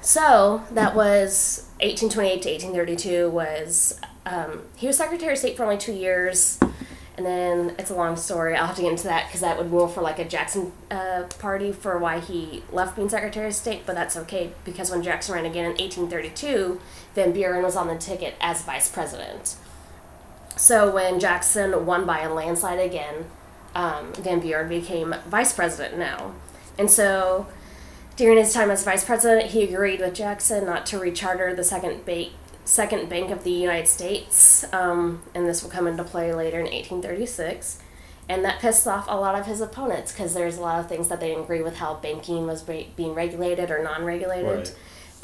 [0.00, 3.28] So that was 1828 to 1832.
[3.30, 6.60] Was um, he was Secretary of State for only two years,
[7.20, 8.56] and then it's a long story.
[8.56, 11.24] I'll have to get into that because that would rule for like a Jackson uh,
[11.38, 13.82] party for why he left being Secretary of State.
[13.84, 16.80] But that's okay because when Jackson ran again in 1832,
[17.14, 19.56] Van Buren was on the ticket as Vice President.
[20.56, 23.26] So when Jackson won by a landslide again,
[23.74, 26.32] um, Van Buren became Vice President now,
[26.78, 27.48] and so
[28.16, 32.04] during his time as vice president, he agreed with Jackson not to recharter the second
[32.04, 32.32] bank,
[32.70, 36.66] second bank of the United States, um, and this will come into play later in
[36.66, 37.80] 1836.
[38.28, 41.08] And that pissed off a lot of his opponents because there's a lot of things
[41.08, 44.68] that they didn't agree with how banking was be- being regulated or non-regulated.
[44.68, 44.74] Right.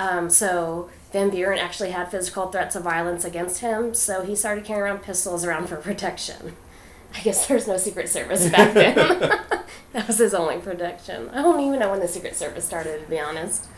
[0.00, 4.64] Um, so Van Buren actually had physical threats of violence against him, so he started
[4.64, 6.56] carrying around pistols around for protection.
[7.14, 8.96] I guess there's no Secret Service back then.
[9.92, 11.30] that was his only protection.
[11.30, 13.68] I don't even know when the Secret Service started, to be honest.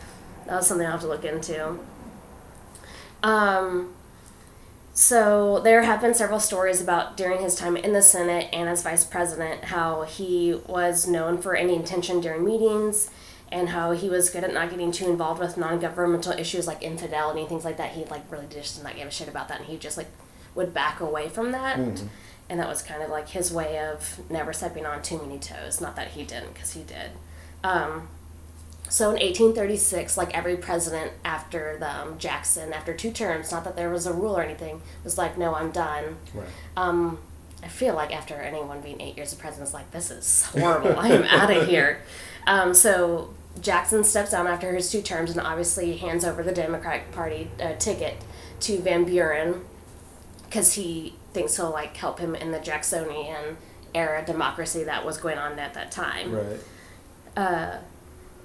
[0.47, 1.77] That was something I'll have to look into.
[3.23, 3.93] Um,
[4.93, 8.83] so there have been several stories about during his time in the Senate and as
[8.83, 13.09] vice president how he was known for any intention during meetings
[13.51, 17.39] and how he was good at not getting too involved with non-governmental issues like infidelity
[17.39, 17.91] and things like that.
[17.91, 20.07] He like really just did not give a shit about that, and he just like
[20.53, 21.79] would back away from that.
[22.49, 25.79] And that was kind of like his way of never stepping on too many toes.
[25.79, 27.11] Not that he didn't, because he did.
[27.63, 28.09] Um,
[28.89, 33.75] so in 1836, like every president after the, um, Jackson, after two terms, not that
[33.75, 36.17] there was a rule or anything, was like, no, I'm done.
[36.33, 36.47] Right.
[36.75, 37.19] Um,
[37.63, 40.97] I feel like after anyone being eight years of president, is like, this is horrible.
[40.97, 42.01] I am out of here.
[42.47, 47.11] Um, so Jackson steps down after his two terms and obviously hands over the Democratic
[47.11, 48.17] Party uh, ticket
[48.61, 49.65] to Van Buren
[50.45, 53.57] because he thinks he'll like help him in the Jacksonian
[53.93, 56.31] era democracy that was going on at that time.
[56.31, 56.59] Right.
[57.37, 57.77] Uh,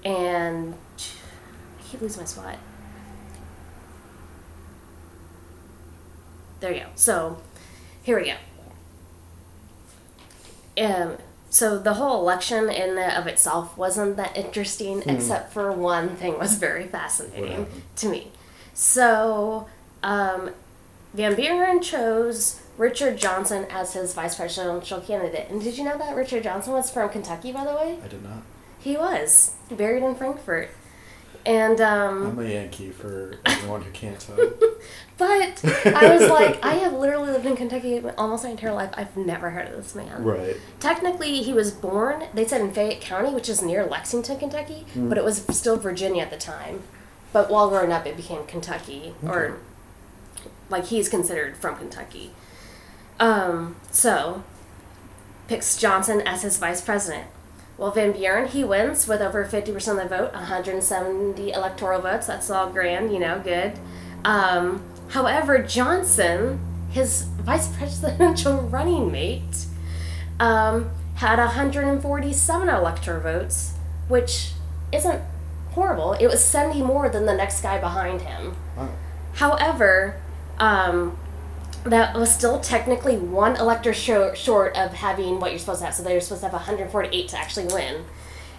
[0.05, 2.57] and I keep losing my spot.
[6.59, 6.87] There you go.
[6.95, 7.41] So
[8.03, 8.35] here we go.
[10.77, 11.17] Um,
[11.49, 16.37] so the whole election in and of itself wasn't that interesting, except for one thing
[16.37, 17.65] was very fascinating
[17.97, 18.31] to me.
[18.73, 19.67] So
[20.03, 20.51] um,
[21.13, 25.49] Van Buren chose Richard Johnson as his vice presidential candidate.
[25.49, 27.97] And did you know that Richard Johnson was from Kentucky, by the way?
[28.03, 28.43] I did not.
[28.85, 30.69] He was buried in Frankfort.
[31.43, 34.35] And um, I'm a Yankee for everyone who can't tell.
[35.17, 38.91] but I was like, I have literally lived in Kentucky almost my entire life.
[38.93, 40.23] I've never heard of this man.
[40.23, 40.55] right.
[40.79, 42.25] Technically, he was born.
[42.35, 46.21] They said in Fayette County, which is near Lexington, Kentucky, but it was still Virginia
[46.21, 46.83] at the time.
[47.33, 49.57] But while growing up, it became Kentucky, or
[50.69, 52.33] like he's considered from Kentucky.
[53.19, 54.43] Um, so
[55.47, 57.27] picks Johnson as his vice president.
[57.77, 62.27] Well, Van Buren, he wins with over 50% of the vote, 170 electoral votes.
[62.27, 63.73] That's all grand, you know, good.
[64.23, 66.59] Um, however, Johnson,
[66.89, 69.65] his vice presidential running mate,
[70.39, 73.73] um, had 147 electoral votes,
[74.07, 74.51] which
[74.93, 75.21] isn't
[75.71, 76.13] horrible.
[76.13, 78.55] It was 70 more than the next guy behind him.
[78.77, 78.89] Wow.
[79.33, 80.21] However,
[80.59, 81.17] um,
[81.85, 85.95] that was still technically one elector short, short of having what you're supposed to have.
[85.95, 88.05] So they were supposed to have 148 to actually win.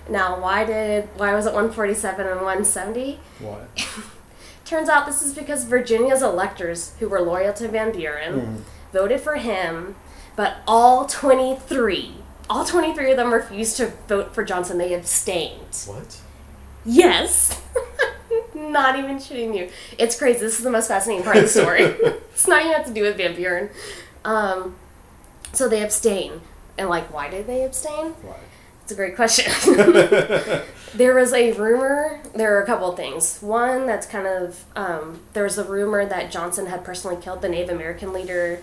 [0.09, 3.19] Now, why did why was it 147 and 170?
[3.41, 3.69] What?
[4.65, 8.57] Turns out this is because Virginia's electors, who were loyal to Van Buren, mm-hmm.
[8.93, 9.97] voted for him,
[10.35, 12.15] but all 23,
[12.49, 14.79] all 23 of them refused to vote for Johnson.
[14.79, 15.85] They abstained.
[15.87, 16.21] What?
[16.85, 17.61] Yes.
[18.57, 19.71] not even shitting you.
[19.99, 20.41] It's crazy.
[20.41, 21.83] This is the most fascinating part of the story.
[22.33, 23.71] it's not even have to do with Van Buren.
[24.25, 24.77] Um,
[25.53, 26.41] so they abstain.
[26.79, 28.13] And, like, why did they abstain?
[28.23, 28.37] Why?
[28.83, 29.53] It's a great question.
[30.95, 32.21] there was a rumor.
[32.35, 33.41] There are a couple of things.
[33.41, 37.49] One that's kind of um, there was a rumor that Johnson had personally killed the
[37.49, 38.63] Native American leader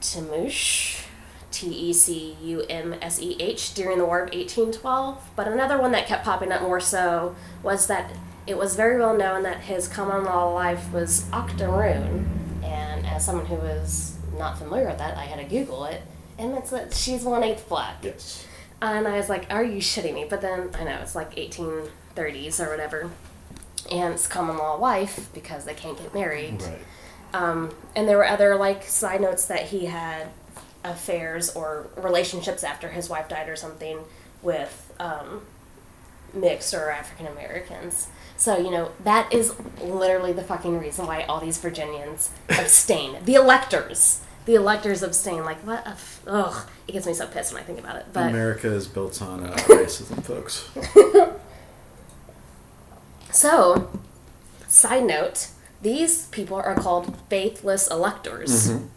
[0.00, 1.05] Tecumseh,
[1.56, 5.30] T E C U M S E H, during the War of 1812.
[5.34, 8.12] But another one that kept popping up more so was that
[8.46, 12.28] it was very well known that his common law life was Octoroon.
[12.62, 16.02] And as someone who was not familiar with that, I had to Google it.
[16.38, 17.96] And it's that she's one eighth black.
[18.02, 18.46] Yes.
[18.82, 20.26] And I was like, are you shitting me?
[20.28, 23.10] But then I know it's like 1830s or whatever.
[23.90, 26.60] And it's common law wife because they can't get married.
[26.60, 26.78] Right.
[27.32, 30.28] Um, and there were other like side notes that he had
[30.90, 33.98] affairs or relationships after his wife died or something
[34.42, 35.42] with um,
[36.32, 38.08] mixed or African Americans.
[38.36, 43.24] So, you know, that is literally the fucking reason why all these Virginians abstain.
[43.24, 44.20] The electors.
[44.44, 45.44] The electors abstain.
[45.44, 45.90] Like, what a.
[45.90, 46.68] F- ugh.
[46.86, 48.06] It gets me so pissed when I think about it.
[48.12, 48.28] But.
[48.30, 50.68] America is built on uh, racism, folks.
[53.32, 53.90] So,
[54.66, 55.48] side note,
[55.82, 58.70] these people are called faithless electors.
[58.70, 58.88] Mhm.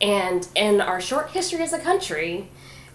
[0.00, 2.48] And in our short history as a country,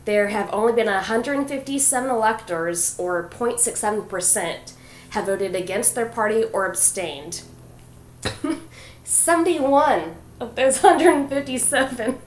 [0.05, 4.73] there have only been 157 electors, or 0.67%,
[5.09, 7.41] have voted against their party or abstained.
[9.03, 12.17] 71 of those 157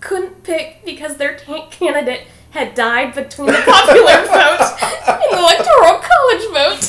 [0.00, 4.60] couldn't pick because their candidate had died between the popular vote
[5.08, 6.82] and the electoral college vote.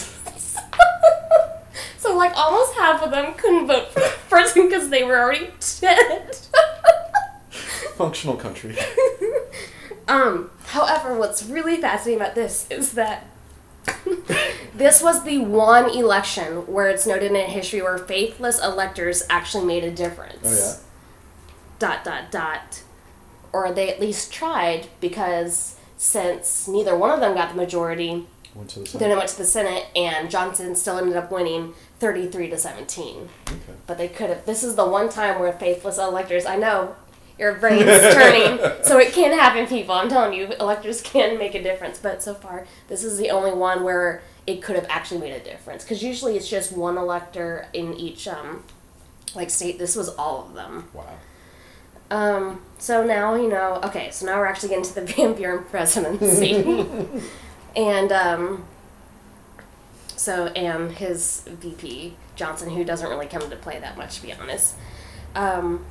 [1.98, 5.52] so, like, almost half of them couldn't vote for the person because they were already
[5.80, 6.38] dead.
[7.96, 8.76] Functional country.
[10.08, 13.26] Um, however, what's really fascinating about this is that
[14.76, 19.84] this was the one election where it's noted in history where faithless electors actually made
[19.84, 20.40] a difference.
[20.44, 20.90] Oh yeah.
[21.80, 22.84] Dot dot dot.
[23.52, 28.98] Or they at least tried because since neither one of them got the majority, the
[28.98, 33.30] then it went to the Senate and Johnson still ended up winning 33 to 17.
[33.48, 33.58] Okay.
[33.88, 34.46] But they could have.
[34.46, 36.46] This is the one time where faithless electors.
[36.46, 36.96] I know
[37.38, 39.96] your brain's turning, so it can happen, people.
[39.96, 42.00] I'm telling you, electors can make a difference.
[42.00, 45.44] But so far, this is the only one where it could have actually made a
[45.44, 45.84] difference.
[45.84, 48.64] Because usually it's just one elector in each um,
[49.36, 49.80] like state.
[49.80, 50.90] This was all of them.
[50.94, 51.18] Wow.
[52.12, 53.80] Um, so now you know.
[53.84, 56.86] Okay, so now we're actually getting to the Van Buren presidency,
[57.76, 58.66] and um,
[60.08, 64.34] so and his VP Johnson, who doesn't really come into play that much, to be
[64.34, 64.76] honest.
[65.36, 65.86] Um,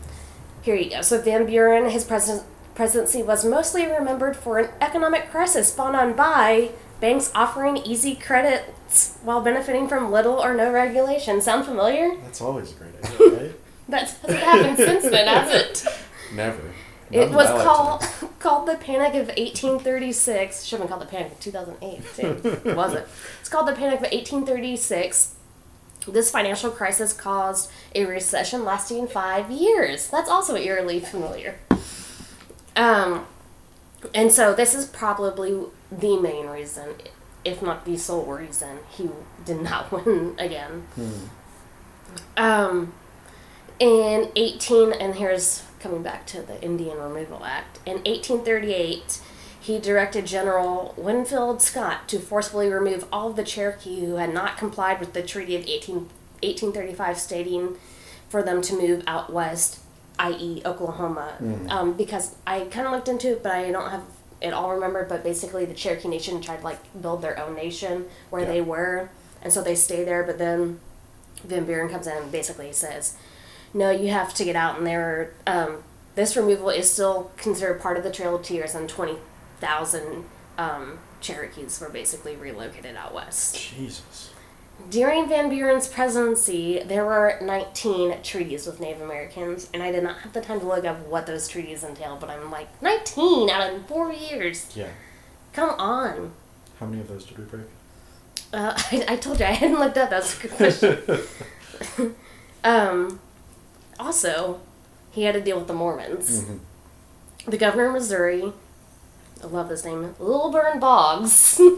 [0.62, 1.02] here you go.
[1.02, 6.14] So Van Buren, his president presidency was mostly remembered for an economic crisis spawned on
[6.14, 6.70] by
[7.00, 11.40] banks offering easy credits while benefiting from little or no regulation.
[11.42, 12.16] Sound familiar?
[12.22, 13.54] That's always a great idea, right?
[13.88, 15.98] That hasn't happened since then, has it?
[16.34, 16.62] Never.
[17.10, 18.02] It was called
[18.38, 20.64] called the Panic of 1836.
[20.64, 22.74] Should have been called the Panic of 2008, too.
[22.74, 23.06] was it?
[23.40, 25.34] It's called the Panic of 1836.
[26.06, 30.08] This financial crisis caused a recession lasting five years.
[30.08, 31.58] That's also eerily familiar.
[32.74, 33.26] Um,
[34.14, 36.94] and so this is probably the main reason,
[37.44, 39.10] if not the sole reason, he
[39.44, 40.86] did not win again.
[42.36, 42.92] Um,
[43.78, 49.20] in 18 and here's coming back to the indian removal act in 1838
[49.62, 54.56] he directed general winfield scott to forcefully remove all of the cherokee who had not
[54.58, 55.94] complied with the treaty of 18,
[56.42, 57.76] 1835 stating
[58.28, 59.78] for them to move out west
[60.18, 61.34] i.e oklahoma
[61.70, 64.02] um, because i kind of looked into it but i don't have
[64.40, 68.06] it all remembered but basically the cherokee nation tried to like build their own nation
[68.30, 68.48] where Yeah.
[68.48, 69.08] they were
[69.42, 70.80] and so they stay there but then
[71.44, 73.16] Van Buren comes in and basically says,
[73.74, 75.82] "No, you have to get out." And there, um,
[76.14, 79.16] this removal is still considered part of the Trail of Tears, and twenty
[79.62, 80.24] thousand
[80.58, 83.56] um, Cherokees were basically relocated out west.
[83.56, 84.30] Jesus.
[84.90, 90.18] During Van Buren's presidency, there were 19 treaties with Native Americans, and I did not
[90.18, 93.72] have the time to look up what those treaties entail, but I'm like, 19 out
[93.72, 94.68] of four years?
[94.74, 94.88] Yeah.
[95.52, 96.32] Come on.
[96.80, 97.66] How many of those did we break?
[98.52, 100.10] Uh, I, I told you I hadn't looked up.
[100.10, 100.98] That's a good question.
[102.64, 103.20] um,
[104.00, 104.60] also,
[105.12, 106.42] he had to deal with the Mormons.
[106.44, 106.58] Mhm.
[107.46, 108.52] The governor of Missouri,
[109.42, 111.60] I love this name, Lilburn Boggs.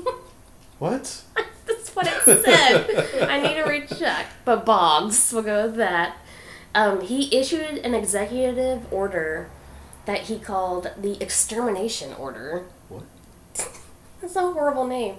[0.78, 1.22] What?
[1.66, 3.28] That's what it said.
[3.30, 4.26] I need to recheck.
[4.44, 6.16] But Boggs, we'll go with that.
[6.74, 9.48] Um, he issued an executive order
[10.06, 12.64] that he called the Extermination Order.
[12.88, 13.04] What?
[14.20, 15.16] That's a horrible name.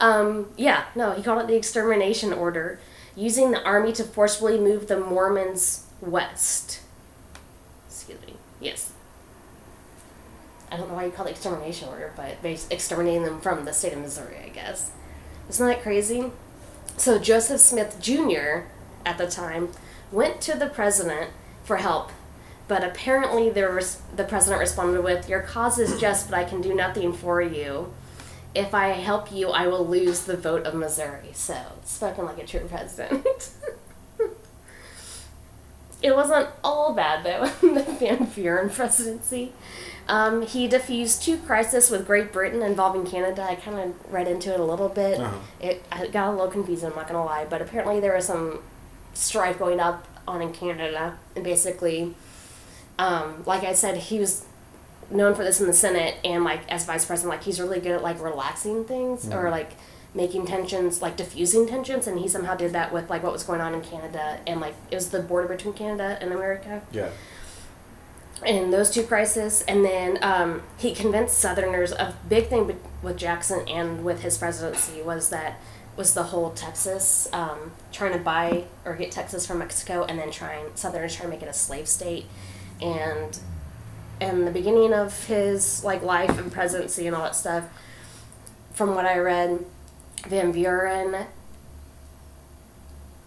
[0.00, 2.80] Um, yeah, no, he called it the Extermination Order,
[3.14, 6.80] using the army to forcibly move the Mormons west.
[7.88, 8.34] Excuse me.
[8.60, 8.92] Yes.
[10.70, 13.72] I don't know why you call it Extermination Order, but they exterminating them from the
[13.72, 14.90] state of Missouri, I guess.
[15.48, 16.32] Isn't that crazy?
[16.96, 18.64] So Joseph Smith Jr.
[19.04, 19.68] at the time
[20.10, 21.30] went to the president
[21.62, 22.10] for help,
[22.68, 26.60] but apparently there was the president responded with, "Your cause is just, but I can
[26.60, 27.92] do nothing for you.
[28.54, 32.46] If I help you, I will lose the vote of Missouri." So spoken like a
[32.46, 33.50] true president.
[36.02, 39.52] it wasn't all bad though the Van Buren presidency.
[40.08, 43.42] Um, he diffused two crises with Great Britain involving Canada.
[43.42, 45.18] I kind of read into it a little bit.
[45.20, 45.36] Uh-huh.
[45.60, 46.90] It I got a little confusing.
[46.90, 48.60] I'm not gonna lie, but apparently there was some
[49.14, 52.14] strife going up on in Canada, and basically,
[52.98, 54.44] um, like I said, he was
[55.10, 57.92] known for this in the Senate and like as vice president, like he's really good
[57.92, 59.72] at like relaxing things or like
[60.14, 63.60] making tensions, like diffusing tensions, and he somehow did that with like what was going
[63.60, 67.10] on in Canada and like it was the border between Canada and America Yeah.
[68.44, 71.92] In those two crises, and then um, he convinced Southerners.
[71.92, 75.60] A big thing with Jackson and with his presidency was that
[75.96, 80.30] was the whole Texas um, trying to buy or get Texas from Mexico, and then
[80.30, 82.26] trying Southerners trying to make it a slave state,
[82.80, 83.38] and
[84.20, 87.64] in the beginning of his like life and presidency and all that stuff,
[88.72, 89.64] from what I read,
[90.26, 91.26] Van Buren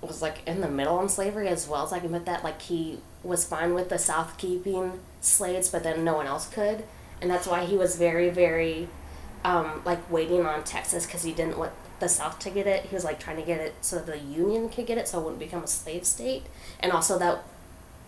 [0.01, 2.43] was like in the middle in slavery as well as I can put that.
[2.43, 6.83] Like he was fine with the South keeping slaves, but then no one else could,
[7.21, 8.87] and that's why he was very, very,
[9.43, 12.85] um, like waiting on Texas because he didn't want the South to get it.
[12.85, 15.23] He was like trying to get it so the Union could get it, so it
[15.23, 16.43] wouldn't become a slave state,
[16.79, 17.43] and also that.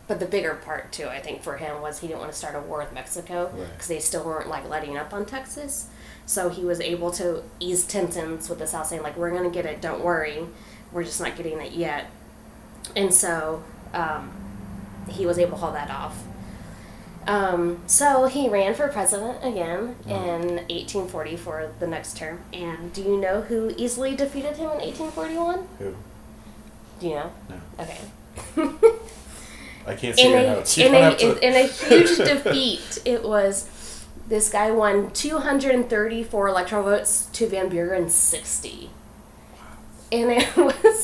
[0.07, 2.55] But the bigger part too, I think, for him was he didn't want to start
[2.55, 3.72] a war with Mexico Right.
[3.72, 5.88] because they still weren't like letting up on Texas.
[6.26, 9.66] So he was able to ease tensions with the South, saying like, "We're gonna get
[9.66, 9.80] it.
[9.82, 10.47] Don't worry.
[10.91, 12.07] We're just not getting it yet."
[12.95, 14.32] And so um,
[15.10, 16.24] he was able to hold that off.
[17.28, 22.41] Um, so he ran for president again in 1840 for the next term.
[22.52, 25.68] And do you know who easily defeated him in 1841?
[25.80, 25.95] Who?
[26.99, 27.32] Do you know?
[27.49, 27.56] No.
[27.80, 27.99] Okay.
[29.86, 30.78] I can't see in your a, notes.
[30.78, 32.99] You in, a, to- in a huge defeat.
[33.06, 38.89] It was this guy won 234 electoral votes to Van Buren's 60.
[40.12, 41.04] And it was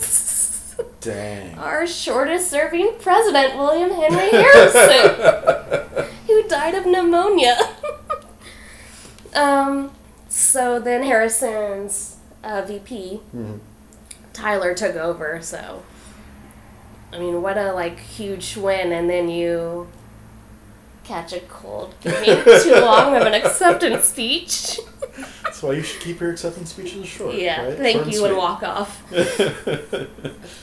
[1.02, 1.58] Dang.
[1.58, 7.58] our shortest serving president, William Henry Harrison, who died of pneumonia.
[9.36, 9.92] um,
[10.30, 13.60] so then Harrison's uh, VP, Mhm.
[14.34, 15.40] Tyler, took over.
[15.42, 15.84] So,
[17.14, 19.88] I mean, what a like huge win, and then you
[21.08, 24.80] catch a cold giving too long of an acceptance speech.
[25.44, 27.36] That's why you should keep your acceptance speeches short.
[27.36, 27.78] yeah, right?
[27.78, 28.38] thank Short you, and sweet.
[28.38, 29.02] walk off.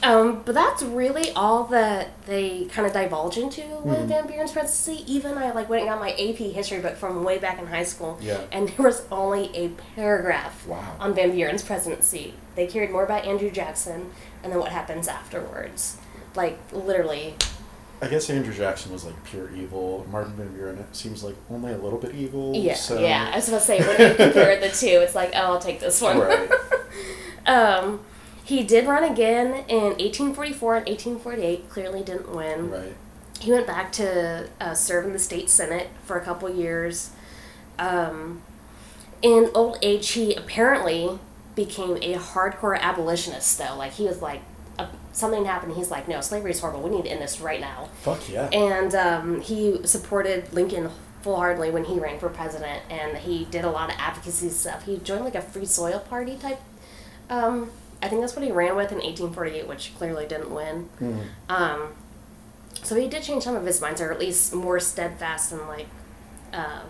[0.02, 4.06] Um, but that's really all that they kind of divulge into with Mhm.
[4.06, 5.02] Van Buren's presidency.
[5.10, 7.84] Even I like went and got my AP history book from way back in high
[7.84, 8.40] school, Yeah.
[8.52, 10.96] and there was only a paragraph Wow.
[11.00, 12.34] on Van Buren's presidency.
[12.54, 14.10] They cared more about Andrew Jackson
[14.42, 15.96] and then what happens afterwards.
[16.34, 17.34] Like literally,
[18.04, 20.06] I guess Andrew Jackson was like pure evil.
[20.10, 22.54] Martin Van Buren seems like only a little bit evil.
[22.54, 23.30] yeah, so- yeah.
[23.32, 26.00] I was gonna say when you compare the two, it's like, oh, I'll take this
[26.00, 26.18] one.
[26.18, 26.50] Right.
[27.46, 28.00] um,
[28.44, 31.70] he did run again in 1844 and 1848.
[31.70, 32.70] Clearly didn't win.
[32.70, 32.94] Right.
[33.40, 37.10] he went back to uh, serve in the state senate for a couple years.
[37.78, 38.42] Um,
[39.22, 41.18] in old age, he apparently
[41.54, 43.56] became a hardcore abolitionist.
[43.58, 44.42] Though, like he was like,
[44.78, 45.74] uh, something happened.
[45.74, 46.82] He's like, no, slavery is horrible.
[46.82, 47.88] We need to end this right now.
[48.02, 48.48] Fuck yeah.
[48.52, 50.90] And um, he supported Lincoln
[51.22, 54.84] full-heartedly when he ran for president, and he did a lot of advocacy stuff.
[54.84, 56.60] He joined like a free soil party type.
[57.30, 57.70] Um,
[58.02, 60.88] I think that's what he ran with in 1848, which clearly didn't win.
[61.00, 61.24] Mhm.
[61.48, 61.94] Um,
[62.82, 65.86] so he did change some of his minds, or at least more steadfast and like,
[66.52, 66.80] uh,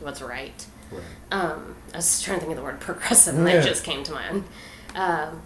[0.00, 0.66] what's right.
[0.90, 1.02] Right.
[1.32, 3.56] Um, I was trying to think of the word progressive, and Yeah.
[3.56, 4.44] that just came to mind.
[4.94, 5.42] Um,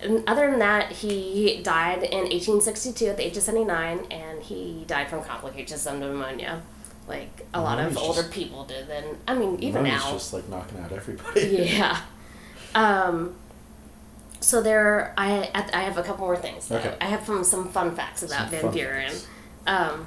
[0.00, 4.84] and other than that, he died in 1862 at the age of 79, and he
[4.86, 6.62] died from complications of pneumonia,
[7.08, 8.88] like a lot of older just- people did.
[8.90, 11.40] And I mean, even now, just like knocking out everybody.
[11.70, 12.00] yeah.
[12.74, 13.36] Um,
[14.40, 16.70] so there, I I have a couple more things.
[16.70, 16.94] Okay.
[17.00, 19.12] I have some some fun facts about Some Van Buren.
[19.66, 20.06] Um,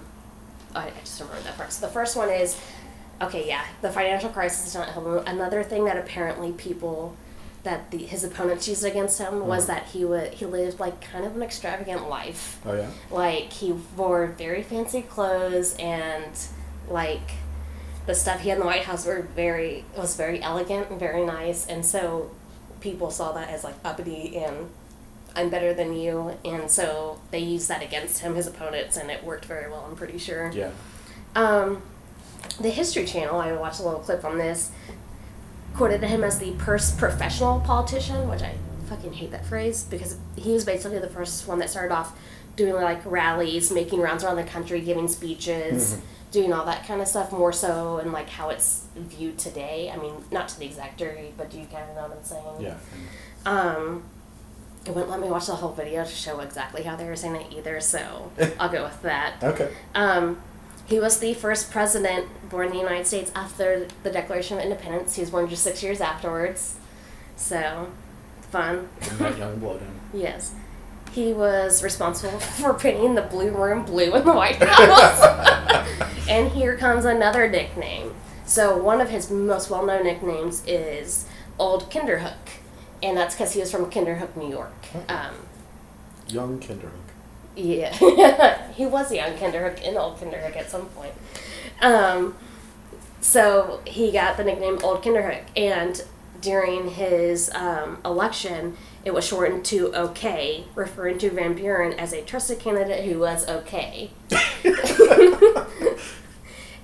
[0.75, 1.71] I, I just remembered that part.
[1.71, 2.61] So The first one is,
[3.21, 5.27] okay, yeah, the financial crisis is not helping.
[5.27, 7.15] Another thing that apparently people
[7.63, 9.79] that the his opponents used against him was Uh-huh.
[9.79, 12.59] that he would he lived like kind of an extravagant life.
[12.65, 12.89] Oh yeah.
[13.11, 16.31] Like he wore very fancy clothes and
[16.89, 17.31] like
[18.05, 21.25] the stuff he had in the White House were very was very elegant and very
[21.25, 22.31] nice, and so
[22.81, 24.69] people saw that as like uppity and
[25.35, 29.23] I'm better than you, and so they used that against him, his opponents, and it
[29.23, 29.85] worked very well.
[29.87, 30.49] I'm pretty sure.
[30.51, 30.71] Yeah.
[31.35, 31.83] Um,
[32.59, 34.71] the History Channel, I watched a little clip on this,
[35.79, 38.53] quoted him as the first professional politician, which I
[38.89, 42.19] fucking hate that phrase because he was basically the first one that started off
[42.57, 46.31] doing like rallies, making rounds around the country, giving speeches, Mhm.
[46.31, 49.89] doing all that kind of stuff more so and like how it's viewed today.
[49.89, 52.23] I mean, not to the exact degree, but do you kind of know what I'm
[52.25, 52.59] saying?
[52.59, 52.75] Yeah.
[53.45, 54.03] Um,
[54.85, 57.37] it wouldn't let me watch the whole video to show exactly how they were saying
[57.37, 59.35] it either, so I'll go with that.
[59.41, 59.69] Okay.
[59.95, 60.41] Um,
[60.89, 65.15] he was the first president born in the United States after the Declaration of Independence.
[65.15, 66.77] He was born just six years afterwards.
[67.35, 67.91] So,
[68.49, 68.89] fun.
[69.19, 69.81] Young blood
[70.13, 70.55] yes.
[71.11, 76.07] He was responsible for painting the blue room blue in the White House.
[76.29, 78.15] and here comes another nickname.
[78.45, 81.25] So, one of his most well known nicknames is
[81.59, 82.49] Old Kinderhook,
[83.03, 84.73] and that's because he was from Kinderhook, New York.
[85.07, 85.35] Um,
[86.27, 87.08] Young Kinderhook.
[87.59, 91.13] Yeah, he was a young Kinderhook in Old Kinderhook at some point.
[91.81, 92.35] Um,
[93.21, 96.01] so he got the nickname Old Kinderhook, and
[96.41, 102.21] during his um, election, it was shortened to OK, referring to Van Buren as a
[102.21, 104.11] trusted candidate who was okay.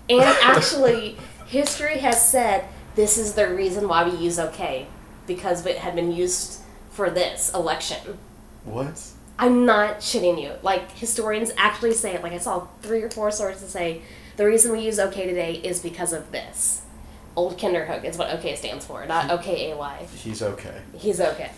[0.09, 1.17] and actually,
[1.47, 2.65] history has said
[2.95, 4.87] this is the reason why we use OK,
[5.27, 8.17] because it had been used for this election.
[8.63, 9.01] What?
[9.37, 10.53] I'm not shitting you.
[10.61, 12.23] Like historians actually say it.
[12.23, 14.01] Like I saw three or four sources say
[14.37, 16.81] the reason we use OK today is because of this.
[17.35, 19.75] Old Kinderhook is what OK stands for, not OKAY.
[20.15, 20.81] He's okay.
[20.93, 21.51] He's okay.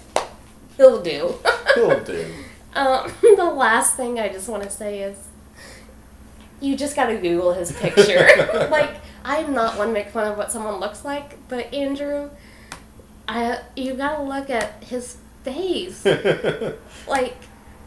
[0.76, 1.36] He'll do.
[1.76, 2.34] He'll do.
[2.74, 5.18] um, the last thing I just want to say is
[6.60, 8.68] you just gotta Google his picture.
[8.72, 12.32] like, I'm not one to make fun of what someone looks like, but Andrew,
[13.28, 16.04] I you gotta look at his face.
[17.08, 17.36] like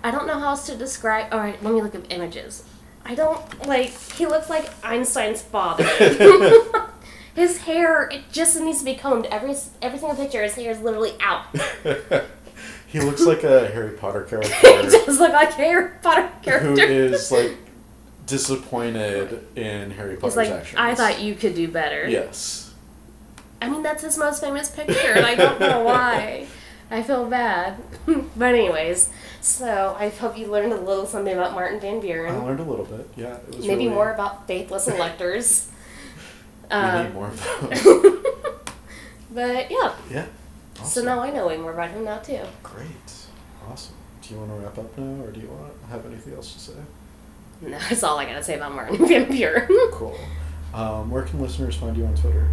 [0.02, 1.32] I don't know how else to describe.
[1.32, 2.64] All right, let me look at images.
[3.04, 3.90] I don't like.
[4.12, 5.84] He looks like Einstein's father.
[7.34, 9.26] his hair it just needs to be combed.
[9.26, 11.44] Every every single picture, his hair is literally out.
[12.86, 16.84] he looks like a Harry Potter he character does look like a Harry Potter character.
[16.84, 17.56] is like
[18.26, 20.78] disappointed in Harry Potter's like, actions.
[20.78, 22.08] I thought you could do better.
[22.08, 22.72] Yes.
[23.62, 26.46] I mean, that's his most famous picture, and I don't know why.
[26.90, 27.76] I feel bad.
[28.36, 29.10] but anyways,
[29.40, 32.34] so I hope you learned a little something about Martin Van Buren.
[32.34, 33.08] I learned a little bit.
[33.16, 35.68] Yeah, it was Maybe really- more about faithless electors.
[36.70, 37.40] We Um, need more of
[37.82, 38.24] those.
[39.32, 40.26] but yeah, yeah.
[40.84, 42.38] so now I know way more about him now too.
[42.62, 42.86] Great.
[43.68, 43.94] Awesome.
[44.22, 46.52] Do you want to wrap up now, or do you want to have anything else
[46.54, 46.72] to say?
[47.60, 49.66] No, that's all I gotta say about Martin Van Buren.
[49.90, 50.16] Cool.
[50.72, 52.46] Um, where can listeners find you on Twitter?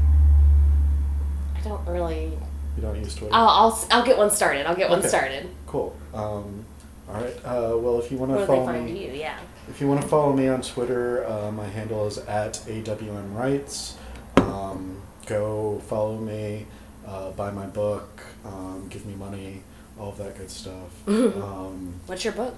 [1.55, 2.35] I don't really.
[2.77, 3.33] You don't use Twitter.
[3.33, 4.65] I'll, I'll I'll get one started.
[4.67, 5.07] I'll get one Okay.
[5.09, 5.49] started.
[5.65, 5.95] Cool.
[6.13, 6.63] Um,
[7.09, 7.35] all right.
[7.43, 9.13] Uh, well, if you want Where to do they follow find me, you?
[9.13, 9.39] Yeah.
[9.69, 13.97] if you want to follow me on Twitter, uh, my handle is at awm rights.
[14.37, 16.67] Um, go follow me,
[17.07, 19.63] uh, buy my book, um, give me money,
[19.99, 20.91] all of that good stuff.
[21.07, 22.55] um, What's your book?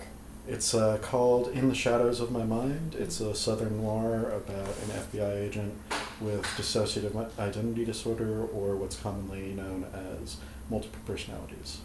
[0.48, 2.96] it's uh, called In the Shadows of My Mind.
[3.00, 5.74] It's a Southern noir about an FBI agent
[6.22, 9.86] with dissociative identity disorder, or what's commonly known
[10.22, 10.38] as
[10.70, 11.80] multiple personalities.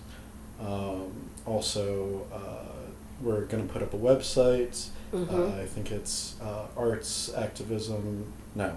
[0.60, 4.88] Um, also, uh, we're going to put up a website.
[5.12, 5.32] Mhm.
[5.32, 8.76] Uh, I think it's uh, Arts Activism, no,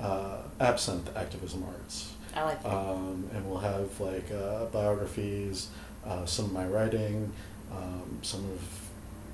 [0.00, 2.12] uh, Absinthe Activism Arts.
[2.34, 2.68] I like that.
[2.74, 5.68] Um, and we'll have like uh, biographies,
[6.06, 7.32] uh, some of my writing,
[7.72, 8.83] um, some of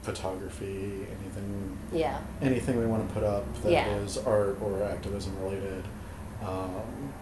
[0.02, 2.18] photography, anything, yeah.
[2.40, 4.22] anything we want to put up that is Yeah.
[4.26, 5.84] art or activism related.
[6.42, 7.12] Um,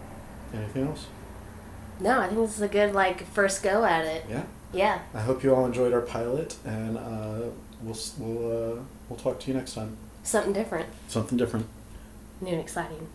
[0.53, 1.07] anything else?
[1.99, 4.25] No, I think this is a good like first go at it.
[4.29, 4.43] Yeah.
[4.71, 4.99] Yeah.
[5.13, 7.49] I hope you all enjoyed our pilot, and uh,
[7.81, 9.97] we'll we'll uh, we'll talk to you next time.
[10.23, 11.65] Something different, Something different.
[12.39, 13.07] new and exciting.